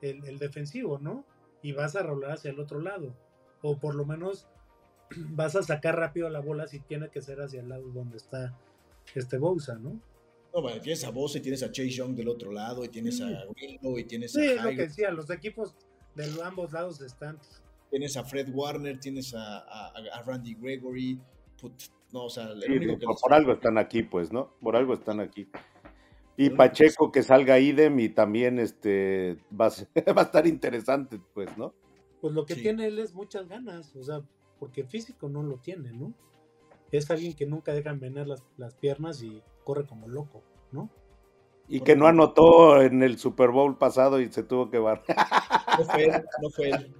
[0.00, 1.24] el, el defensivo, ¿no?
[1.62, 3.14] Y vas a rolar hacia el otro lado.
[3.62, 4.48] O por lo menos
[5.30, 8.56] vas a sacar rápido la bola si tiene que ser hacia el lado donde está
[9.14, 9.98] este Bousa, ¿no?
[10.54, 13.16] No, bueno, tienes a Bosa y tienes a Chase Young del otro lado, y tienes
[13.16, 13.22] Sí.
[13.24, 15.74] a Grillo, y tienes Sí, a es lo que decía, los equipos
[16.14, 17.38] de ambos lados están.
[17.90, 21.20] tienes a Fred Warner, tienes a, a- a Randy Gregory.
[21.60, 24.32] put- no, o sea, el Sí, único que por, les- por algo están aquí, pues,
[24.32, 24.52] ¿no?
[24.60, 25.46] Por algo están aquí.
[26.36, 29.88] Y Pacheco que salga idem y también este va a, ser-
[30.18, 31.74] va a estar interesante, pues, ¿no?
[32.20, 32.62] Pues lo que Sí.
[32.62, 34.22] tiene él es muchas ganas, o sea,
[34.58, 36.12] porque físico no lo tiene, ¿no?
[36.90, 40.90] Es alguien que nunca deja envenenar las, las piernas y corre como loco, ¿no?
[41.68, 45.02] Y que no anotó en el Super Bowl pasado y se tuvo que bar.
[45.78, 46.94] No fue él, no fue él,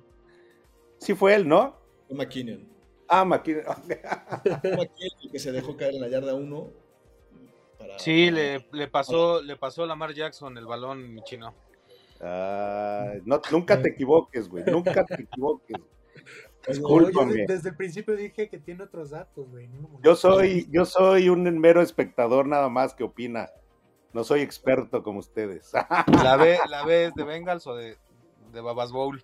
[0.97, 1.77] Sí fue él, ¿no?
[2.07, 2.67] fue McKinnon.
[3.07, 3.65] Ah, McKinnon.
[3.65, 6.71] Fue McKinnon el que se dejó caer en la yarda 1.
[7.79, 11.55] Para, Sí, le, le pasó, le pasó a Lamar Jackson el balón, chino.
[12.23, 14.65] Ah, no, nunca te equivoques, güey.
[14.65, 15.77] Nunca te equivoques.
[16.69, 17.33] Discúlpame.
[17.35, 19.69] de- desde el principio dije que tiene otros datos, güey.
[19.69, 23.51] no Yo soy, yo soy un mero espectador nada más que opina.
[24.13, 25.73] No soy experto como ustedes.
[26.27, 27.97] ¿La B, la B es de Bengals o de,
[28.53, 29.23] de Babas Bowl?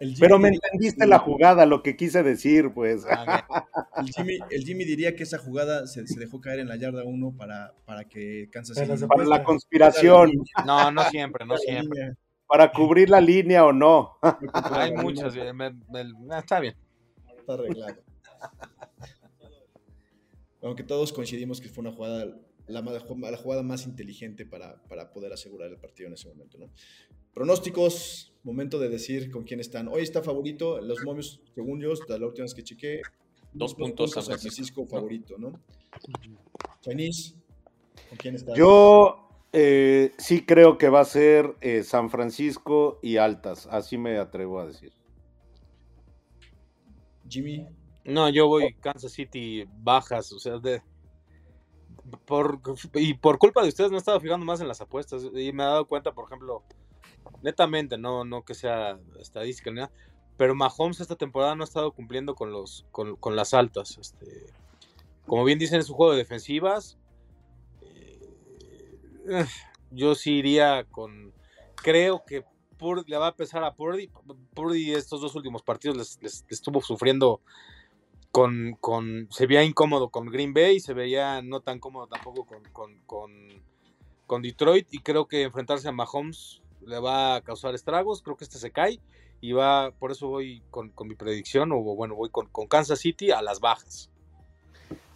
[0.00, 3.06] el Jimmy Pero me diría- entendiste la jugada, lo que quise decir, pues.
[3.10, 3.46] Ah,
[3.98, 7.02] El Jimmy, el Jimmy diría que esa jugada se, se dejó caer en la yarda
[7.04, 10.32] 1 para, para que Kansas Para City la Para la conspiración,
[10.66, 12.14] No, no siempre, no siempre.
[12.48, 14.18] Para cubrir la línea o no.
[14.70, 15.34] Hay muchas.
[15.34, 16.76] me- me- está bien.
[17.38, 17.96] Está arreglado.
[20.62, 22.26] Aunque todos coincidimos que fue una jugada,
[22.66, 22.82] la,
[23.36, 26.70] jugada más inteligente para, para poder asegurar el partido en ese momento, ¿no?
[27.34, 29.88] Pronósticos, momento de decir con quién están.
[29.88, 33.02] Hoy está favorito, los momios, según yo, la última vez que chequé,
[33.52, 34.54] Dos puntos San San Francisco.
[34.54, 35.52] Francisco favorito, ¿no?
[36.82, 37.34] Chinese,
[38.10, 38.54] ¿con quién está?
[38.54, 39.25] Yo
[39.58, 44.60] eh, sí creo que va a ser eh, San Francisco y altas, así me atrevo
[44.60, 44.92] a decir.
[47.26, 47.66] Jimmy,
[48.04, 50.82] No, yo voy Kansas City bajas, o sea, de
[52.26, 52.60] por
[52.96, 55.62] y por culpa de ustedes me he estado fijando más en las apuestas y me
[55.62, 56.62] he dado cuenta, por ejemplo,
[57.40, 59.90] netamente, no no que sea estadística ni nada,
[60.36, 64.52] pero Mahomes esta temporada no ha estado cumpliendo con los con, con las altas, este
[65.24, 66.98] como bien dicen es un juego de defensivas.
[69.28, 69.46] Eh,
[69.90, 71.32] yo sí iría con
[71.76, 72.44] creo que
[73.06, 74.10] le va a pesar a Purdy.
[74.54, 77.40] Purdy estos dos últimos partidos les, les- les estuvo sufriendo
[78.30, 82.62] con, con- se veía incómodo con Green Bay, se veía no tan cómodo tampoco con,
[82.72, 88.36] con, con- Detroit y creo que enfrentarse a Mahomes le va a causar estragos, creo
[88.36, 89.00] que este se cae
[89.40, 93.40] y va, por eso voy con, mi predicción, o bueno, voy con Kansas City a
[93.40, 94.10] las bajas.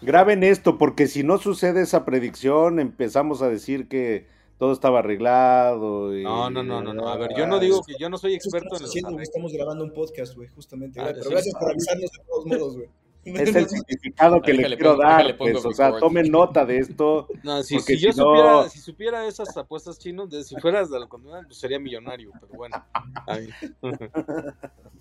[0.03, 4.27] Graben esto, porque si no sucede esa predicción, empezamos a decir que
[4.59, 6.16] todo estaba arreglado.
[6.16, 8.35] y- No, no, no, no, no, a ver, yo no digo que yo no soy
[8.35, 11.01] experto estamos en haciendo, estamos grabando un podcast, güey, justamente.
[11.01, 11.29] Ah, Pero sí.
[11.31, 12.89] gracias por avisarnos de todos modos, güey.
[13.23, 15.37] Es el significado que le quiero pongo- dar.
[15.37, 17.29] pues, o sea, tomen nota de esto.
[17.45, 20.91] No, si, Porque si yo no- supiera, si supiera esas apuestas chinos, de, si fueras
[20.91, 22.83] de la comunidad, pues sería millonario, pero bueno.
[23.27, 23.51] Ay,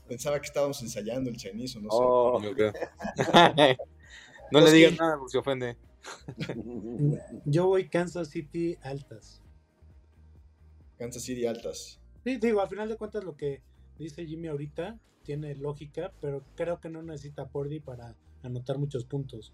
[0.08, 1.98] Pensaba que estábamos ensayando el Chinese o no sé.
[1.98, 2.42] Oh.
[2.42, 2.74] yo creo.
[4.52, 5.78] no le digas nada porque se ofende.
[7.46, 9.42] Yo voy Kansas City altas.
[10.98, 12.00] Kansas City altas.
[12.24, 13.62] Sí, digo, al final de cuentas lo que
[13.98, 19.54] dice Jimmy ahorita tiene lógica, pero creo que no necesita Pordy para anotar muchos puntos.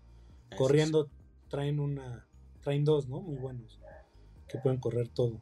[0.58, 1.10] Corriendo
[1.50, 2.28] traen una,
[2.62, 3.22] traen dos, ¿no?
[3.22, 3.80] Muy buenos,
[4.48, 5.42] que pueden correr todo.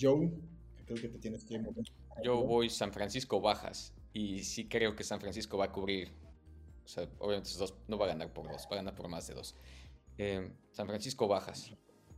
[0.00, 0.30] Joe,
[0.76, 1.84] que creo que te tienes que mover.
[2.22, 6.12] Yo voy San Francisco bajas y sí creo que San Francisco va a cubrir.
[6.84, 9.08] O sea, obviamente esos dos no va a ganar por dos, va a ganar por
[9.08, 9.54] más de dos.
[10.18, 11.72] Eh, San Francisco bajas.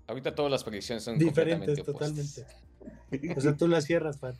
[0.06, 2.46] Ahorita todas las predicciones son Diferentes completamente opuestas.
[3.10, 3.34] totalmente.
[3.36, 4.36] O sea, tú la cierras, Fat.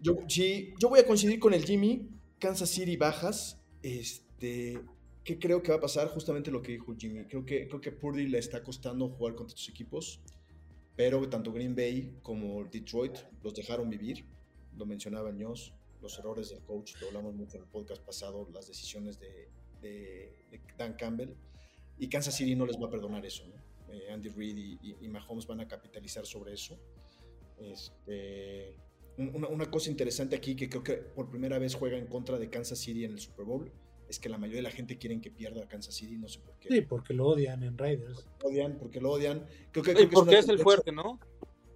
[0.00, 2.08] Yo, sí, yo voy a coincidir con el Jimmy.
[2.38, 3.58] Kansas City bajas.
[3.82, 4.80] Este,
[5.22, 6.08] ¿Qué creo que va a pasar?
[6.08, 7.24] Justamente lo que dijo Jimmy.
[7.24, 10.20] Creo que, creo que Purdy le está costando jugar contra estos equipos.
[10.96, 14.24] Pero tanto Green Bay como Detroit los dejaron vivir.
[14.76, 15.72] Lo mencionaba Ños.
[16.04, 18.46] Los errores del coach, lo hablamos mucho en el podcast pasado.
[18.52, 19.48] Las decisiones de,
[19.80, 21.30] de- de Dan Campbell.
[21.98, 23.44] Y Kansas City no les va a perdonar eso.
[23.48, 23.54] ¿no?
[23.92, 26.78] Eh, Andy Reid y, y- y Mahomes van a capitalizar sobre eso.
[27.58, 28.76] Este,
[29.16, 32.38] un- una, una cosa interesante aquí que creo que por primera vez juega en contra
[32.38, 33.72] de Kansas City en el Super Bowl
[34.08, 36.38] es que la mayoría de la gente quieren que pierda a Kansas City, no sé
[36.40, 36.68] por qué.
[36.68, 38.26] Sí, porque lo odian en Raiders.
[38.42, 39.46] Lo odian, porque lo odian.
[39.72, 41.18] Creo que, creo que porque una es el fuerte, ¿no?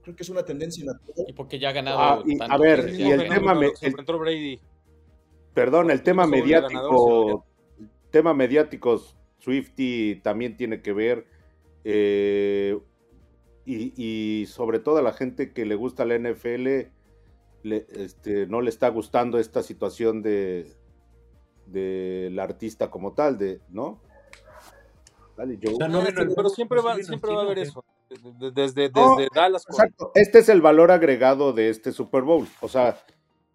[0.09, 1.26] Creo que es una tendencia natural.
[1.28, 1.98] Y porque ya ha ganado.
[2.00, 4.59] Ah, y, tanto a ver, que y el tema, me- el- Brady.
[5.52, 7.44] perdón, el tema mediático,
[8.11, 9.02] tema mediático,
[9.36, 11.26] Swifty también tiene que ver,
[11.84, 12.78] eh,
[13.66, 16.90] y, y sobre todo a la gente que le gusta la NFL,
[17.64, 20.72] le- este, no le está gustando esta situación de
[21.66, 24.00] del artista como tal, de, ¿no?
[25.36, 25.74] Dale, Joe.
[25.74, 27.84] O sea, no ves Bueno, que pero siempre va, siempre va a haber eso.
[28.09, 28.88] De- de- Desde,
[29.34, 29.64] Dallas.
[29.68, 30.12] Exacto.
[30.14, 32.46] Este es el valor agregado de este Super Bowl.
[32.61, 32.98] O sea,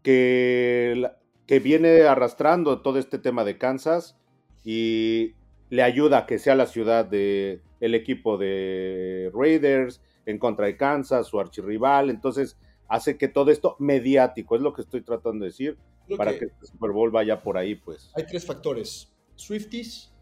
[0.04, 1.10] que,
[1.47, 4.18] que viene arrastrando todo este tema de Kansas
[4.64, 5.34] y
[5.70, 10.78] le ayuda a que sea la ciudad de el equipo de Raiders en contra de
[10.78, 12.10] Kansas, su archirrival.
[12.10, 16.34] Entonces, hace que todo esto mediático, es lo que estoy tratando de decir, Creo para
[16.34, 18.12] que que este Super Bowl vaya por ahí, pues.
[18.16, 19.12] hay tres factores.
[19.36, 20.14] Swifties,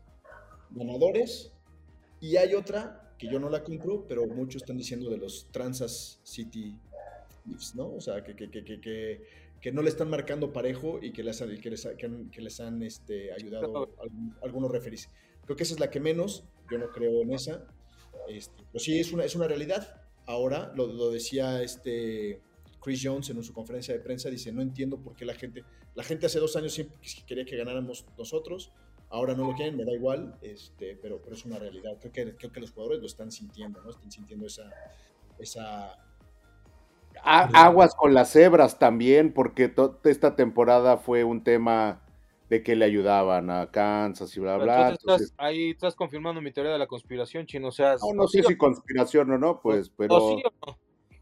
[0.71, 1.53] ganadores,
[2.19, 6.19] y hay otra que yo no la compro, pero muchos están diciendo de los Transas
[6.23, 6.75] City
[7.45, 7.93] Chiefs, ¿no?
[7.93, 9.21] O sea, que, que, que,
[9.61, 13.31] que, no le están marcando parejo y que les, que les, que les han este,
[13.31, 13.95] ayudado
[14.41, 15.07] algunos referees.
[15.45, 17.67] Creo que esa es la que menos, yo no creo en esa.
[18.27, 20.01] Este, pero sí, es una, es una realidad.
[20.25, 22.41] Ahora, lo, lo decía este
[22.81, 25.63] Chris Jones en su conferencia de prensa, dice, no entiendo por qué la gente,
[25.93, 26.97] la gente hace dos años siempre
[27.27, 28.71] quería que ganáramos nosotros,
[29.11, 31.97] ahora no lo quieren, me da igual, este, pero, pero es una realidad.
[31.99, 33.89] Creo que, creo que los jugadores lo están sintiendo, ¿no?
[33.89, 34.69] Están sintiendo esa,
[35.39, 35.97] esa
[37.23, 42.01] A- aguas con las cebras también, porque to- esta temporada fue un tema
[42.49, 44.73] de que le ayudaban a Kansas y bla, bla.
[44.73, 47.67] entonces entonces- estás, ahí estás confirmando mi teoría de la conspiración, chino.
[47.69, 50.15] O sea, No, no sé sí si conspiración o no, pues, o- pero.
[50.15, 50.77] o sí o no.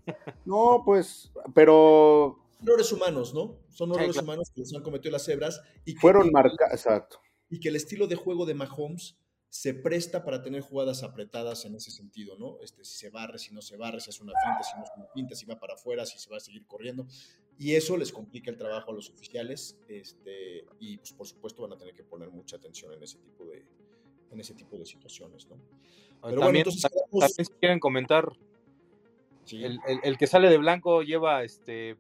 [0.46, 3.58] No, pues, pero errores humanos, ¿no?
[3.70, 4.26] Son Sí, errores claro.
[4.26, 6.74] humanos que los han cometido las cebras y que, fueron marcados.
[6.74, 7.20] Exacto.
[7.50, 9.16] Y que el estilo de juego de Mahomes
[9.52, 12.60] se presta para tener jugadas apretadas en ese sentido, ¿no?
[12.62, 14.92] Este, si se barre, si no se barre, si es una finta, si no es
[14.96, 17.08] una finta, si va para afuera, si se va a seguir corriendo.
[17.58, 21.74] Y eso les complica el trabajo a los oficiales este, y pues, por supuesto van
[21.74, 23.66] a tener que poner mucha atención en ese tipo de,
[24.32, 25.56] en ese tipo de situaciones, ¿no?
[26.22, 28.32] Pero bueno, también, entonces también si quieren comentar,
[29.46, 29.64] sí.
[29.64, 31.98] el, el- el que sale de blanco lleva este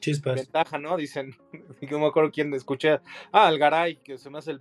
[0.00, 0.36] Chispas.
[0.36, 0.96] ventaja, ¿no?
[0.96, 1.36] Dicen,
[1.90, 3.00] no me acuerdo quién escuché.
[3.32, 4.60] Ah, Algaray, que se me hace el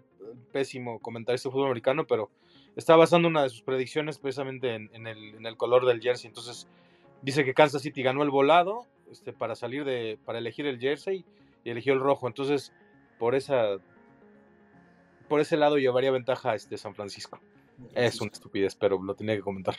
[0.52, 2.30] pésimo comentarista de fútbol americano, pero
[2.76, 6.28] está basando una de sus predicciones precisamente en, en el, en el color del jersey.
[6.28, 6.68] Entonces,
[7.22, 11.26] dice que Kansas City ganó el volado este, para salir de, para elegir el jersey
[11.64, 12.28] y eligió el rojo.
[12.28, 12.74] Entonces,
[13.20, 13.78] por esa,
[15.28, 17.40] por ese lado llevaría ventaja este San Francisco.
[17.94, 19.76] Es una estupidez, pero lo tenía que comentar.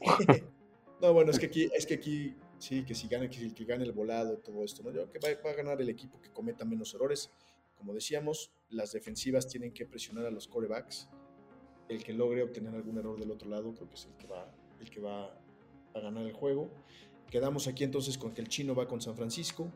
[1.00, 3.64] No, bueno, es que aquí, es que aquí, sí, que si gana, que el que
[3.64, 4.90] gane el volado, todo esto, ¿no?
[4.90, 7.32] Yo creo que va, va a ganar el equipo que cometa menos errores.
[7.76, 11.08] Como decíamos, las defensivas tienen que presionar a los corebacks.
[11.88, 14.48] El que logre obtener algún error del otro lado, creo que es el que va,
[14.80, 15.24] el que va
[15.94, 16.70] a ganar el juego.
[17.28, 19.68] Quedamos aquí entonces con que el chino va con San Francisco,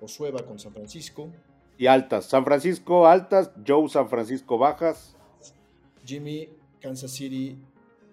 [0.00, 1.30] Josué va con San Francisco,
[1.76, 2.24] Y altas.
[2.24, 5.14] San Francisco altas, Joe San Francisco bajas.
[6.04, 6.48] Jimmy,
[6.80, 7.58] Kansas City,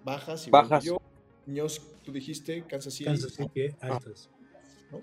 [0.04, 0.48] bajas.
[0.48, 0.84] igual que Bajas.
[0.84, 0.98] Yo,
[1.48, 3.06] Ños, tú dijiste Kansas City.
[3.06, 4.30] Kansas City, altas.
[4.92, 5.00] ¿no?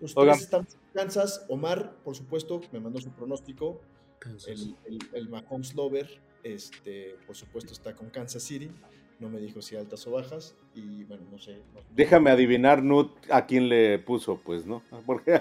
[0.00, 0.34] Los Oigan.
[0.34, 1.44] tres están en Kansas.
[1.48, 3.80] Omar, por supuesto, me mandó su pronóstico.
[4.18, 4.48] Kansas.
[4.48, 6.08] El, el, el Mahomes Lover,
[6.44, 8.70] este, por supuesto, está con Kansas City.
[9.18, 10.54] No me dijo si altas o bajas.
[10.74, 11.56] Y bueno, no sé.
[11.74, 14.82] no- Déjame adivinar, Nut, a quién le puso, pues, ¿no?
[15.06, 15.32] Porque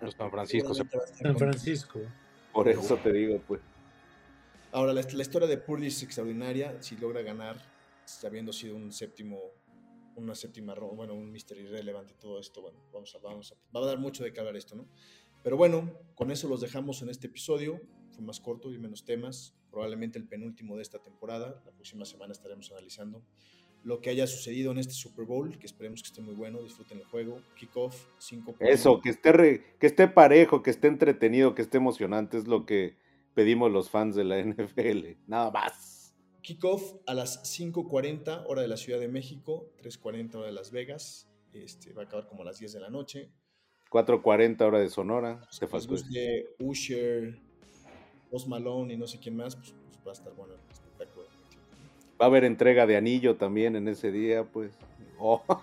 [0.00, 0.84] Los San Francisco se
[1.22, 2.00] San Francisco.
[2.52, 3.60] por eso te digo, pues.
[4.72, 6.82] Ahora, la, la historia de Purdy es extraordinaria.
[6.82, 7.56] Si logra ganar,
[8.24, 9.38] habiendo sido un séptimo,
[10.16, 13.76] una séptima ronda, bueno, un Mister irrelevante y todo esto, bueno, vamos a, vamos a,
[13.76, 14.86] va a dar mucho de qué hablar esto, ¿no?
[15.42, 17.80] Pero bueno, con eso los dejamos en este episodio.
[18.12, 19.54] Fue más corto y menos temas.
[19.70, 21.60] Probablemente el penúltimo de esta temporada.
[21.66, 23.22] La próxima semana estaremos analizando
[23.82, 26.62] lo que haya sucedido en este Super Bowl, que esperemos que esté muy bueno.
[26.62, 27.42] Disfruten el juego.
[27.58, 32.38] Kickoff 5 Eso, que esté, re- que esté parejo, que esté entretenido, que esté emocionante,
[32.38, 32.96] es lo que
[33.34, 35.18] pedimos los fans de la NFL.
[35.26, 35.93] Nada más.
[36.44, 41.26] Kickoff a las 5.40 hora de la Ciudad de México, 3.40 hora de Las Vegas.
[41.54, 43.30] Este, va a acabar como a las 10 de la noche.
[43.90, 45.40] 4.40 hora de Sonora.
[45.50, 45.66] Eso.
[45.88, 47.40] guste Usher,
[48.30, 51.26] Post Malone y no sé quién más, pues, pues va a estar bueno el espectáculo.
[52.20, 54.74] Va a haber entrega de anillo también en ese día, pues.
[55.18, 55.42] Oh.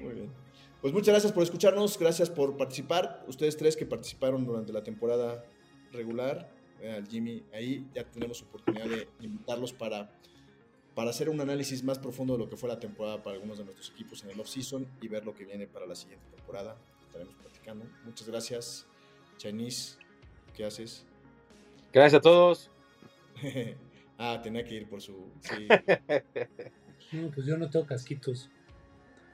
[0.00, 0.30] Muy bien.
[0.80, 3.24] Pues muchas gracias por escucharnos, gracias por participar.
[3.26, 5.44] Ustedes tres que participaron durante la temporada
[5.90, 10.10] regular, al Jimmy, ahí ya tenemos oportunidad de invitarlos para,
[10.94, 13.64] para hacer un análisis más profundo de lo que fue la temporada para algunos de
[13.64, 16.76] nuestros equipos en el off-season y ver lo que viene para la siguiente temporada.
[17.06, 17.84] Estaremos platicando.
[18.04, 18.86] Muchas gracias.
[19.36, 19.96] Chinese,
[20.54, 21.04] ¿qué haces?
[21.92, 22.70] Gracias a todos.
[24.18, 25.30] ah, tenía que ir por su...
[25.40, 25.68] Sí.
[27.12, 28.50] No, pues yo no tengo casquitos.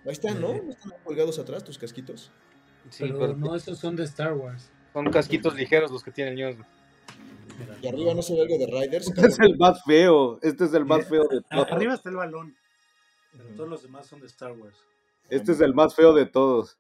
[0.05, 0.53] Ahí están, ¿no?
[0.53, 0.62] Eh.
[0.64, 2.30] ¿No están colgados atrás tus casquitos?
[2.88, 4.70] Sí, pero, pero no, esos son de Star Wars.
[4.92, 6.57] son casquitos ligeros los que tiene el News.
[7.82, 9.09] Y arriba no se ve algo de Riders.
[9.09, 10.38] Este es el más feo.
[10.42, 11.70] Este es el más feo de todos.
[11.72, 12.57] Arriba está el balón.
[13.32, 14.76] Pero todos los demás son de Star Wars.
[15.28, 16.78] Este es el más feo de todos.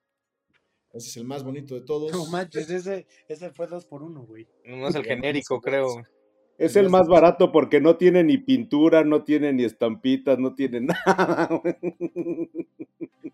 [0.92, 2.12] Ese es el más bonito de todos.
[2.12, 4.46] No manches, ese, ese fue dos por uno, güey.
[4.64, 5.88] No es el genérico, creo.
[6.58, 10.80] Es el más barato porque no tiene ni pintura, no tiene ni estampitas, no tiene
[11.06, 11.48] nada.
[11.62, 11.76] güey.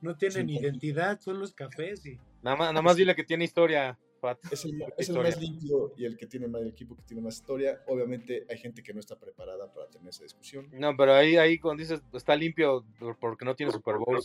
[0.00, 2.18] No tienen Sí, identidad, son los cafés y.
[2.42, 4.38] Nada más, nada más dile que tiene historia, Pat.
[4.50, 5.22] Es el, es el Historia.
[5.24, 7.82] más limpio y el que tiene más el equipo que tiene más historia.
[7.88, 10.68] Obviamente hay gente que no está preparada para tener esa discusión.
[10.72, 14.18] No, pero ahí, ahí cuando dices está limpio por- porque no tiene Super Bowl.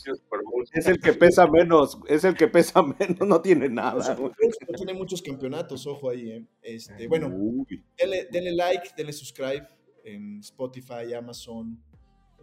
[0.74, 4.16] Es el que pesa menos, es el que pesa menos, no tiene nada.
[4.18, 4.34] No
[4.76, 6.30] tiene muchos campeonatos, ojo ahí.
[6.32, 6.46] ¿eh?
[6.62, 7.30] Este, bueno,
[7.98, 9.68] denle, denle like, denle subscribe
[10.04, 11.82] en Spotify, Amazon,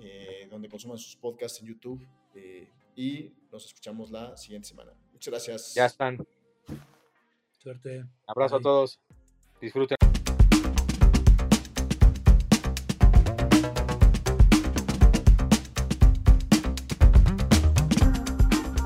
[0.01, 2.07] eh, donde consuman sus podcasts en YouTube.
[2.35, 4.93] eh, y nos escuchamos la siguiente semana.
[5.13, 5.75] Muchas gracias.
[5.75, 6.19] Ya están.
[7.65, 8.05] Suerte.
[8.27, 9.01] Abrazo a todos.
[9.59, 9.97] Disfruten.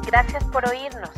[0.07, 1.11] Gracias por oírnos.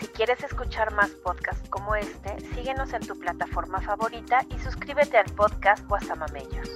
[0.00, 5.32] Si quieres escuchar más podcasts como este, síguenos en tu plataforma favorita y suscríbete al
[5.36, 6.68] podcast Guasamamellos.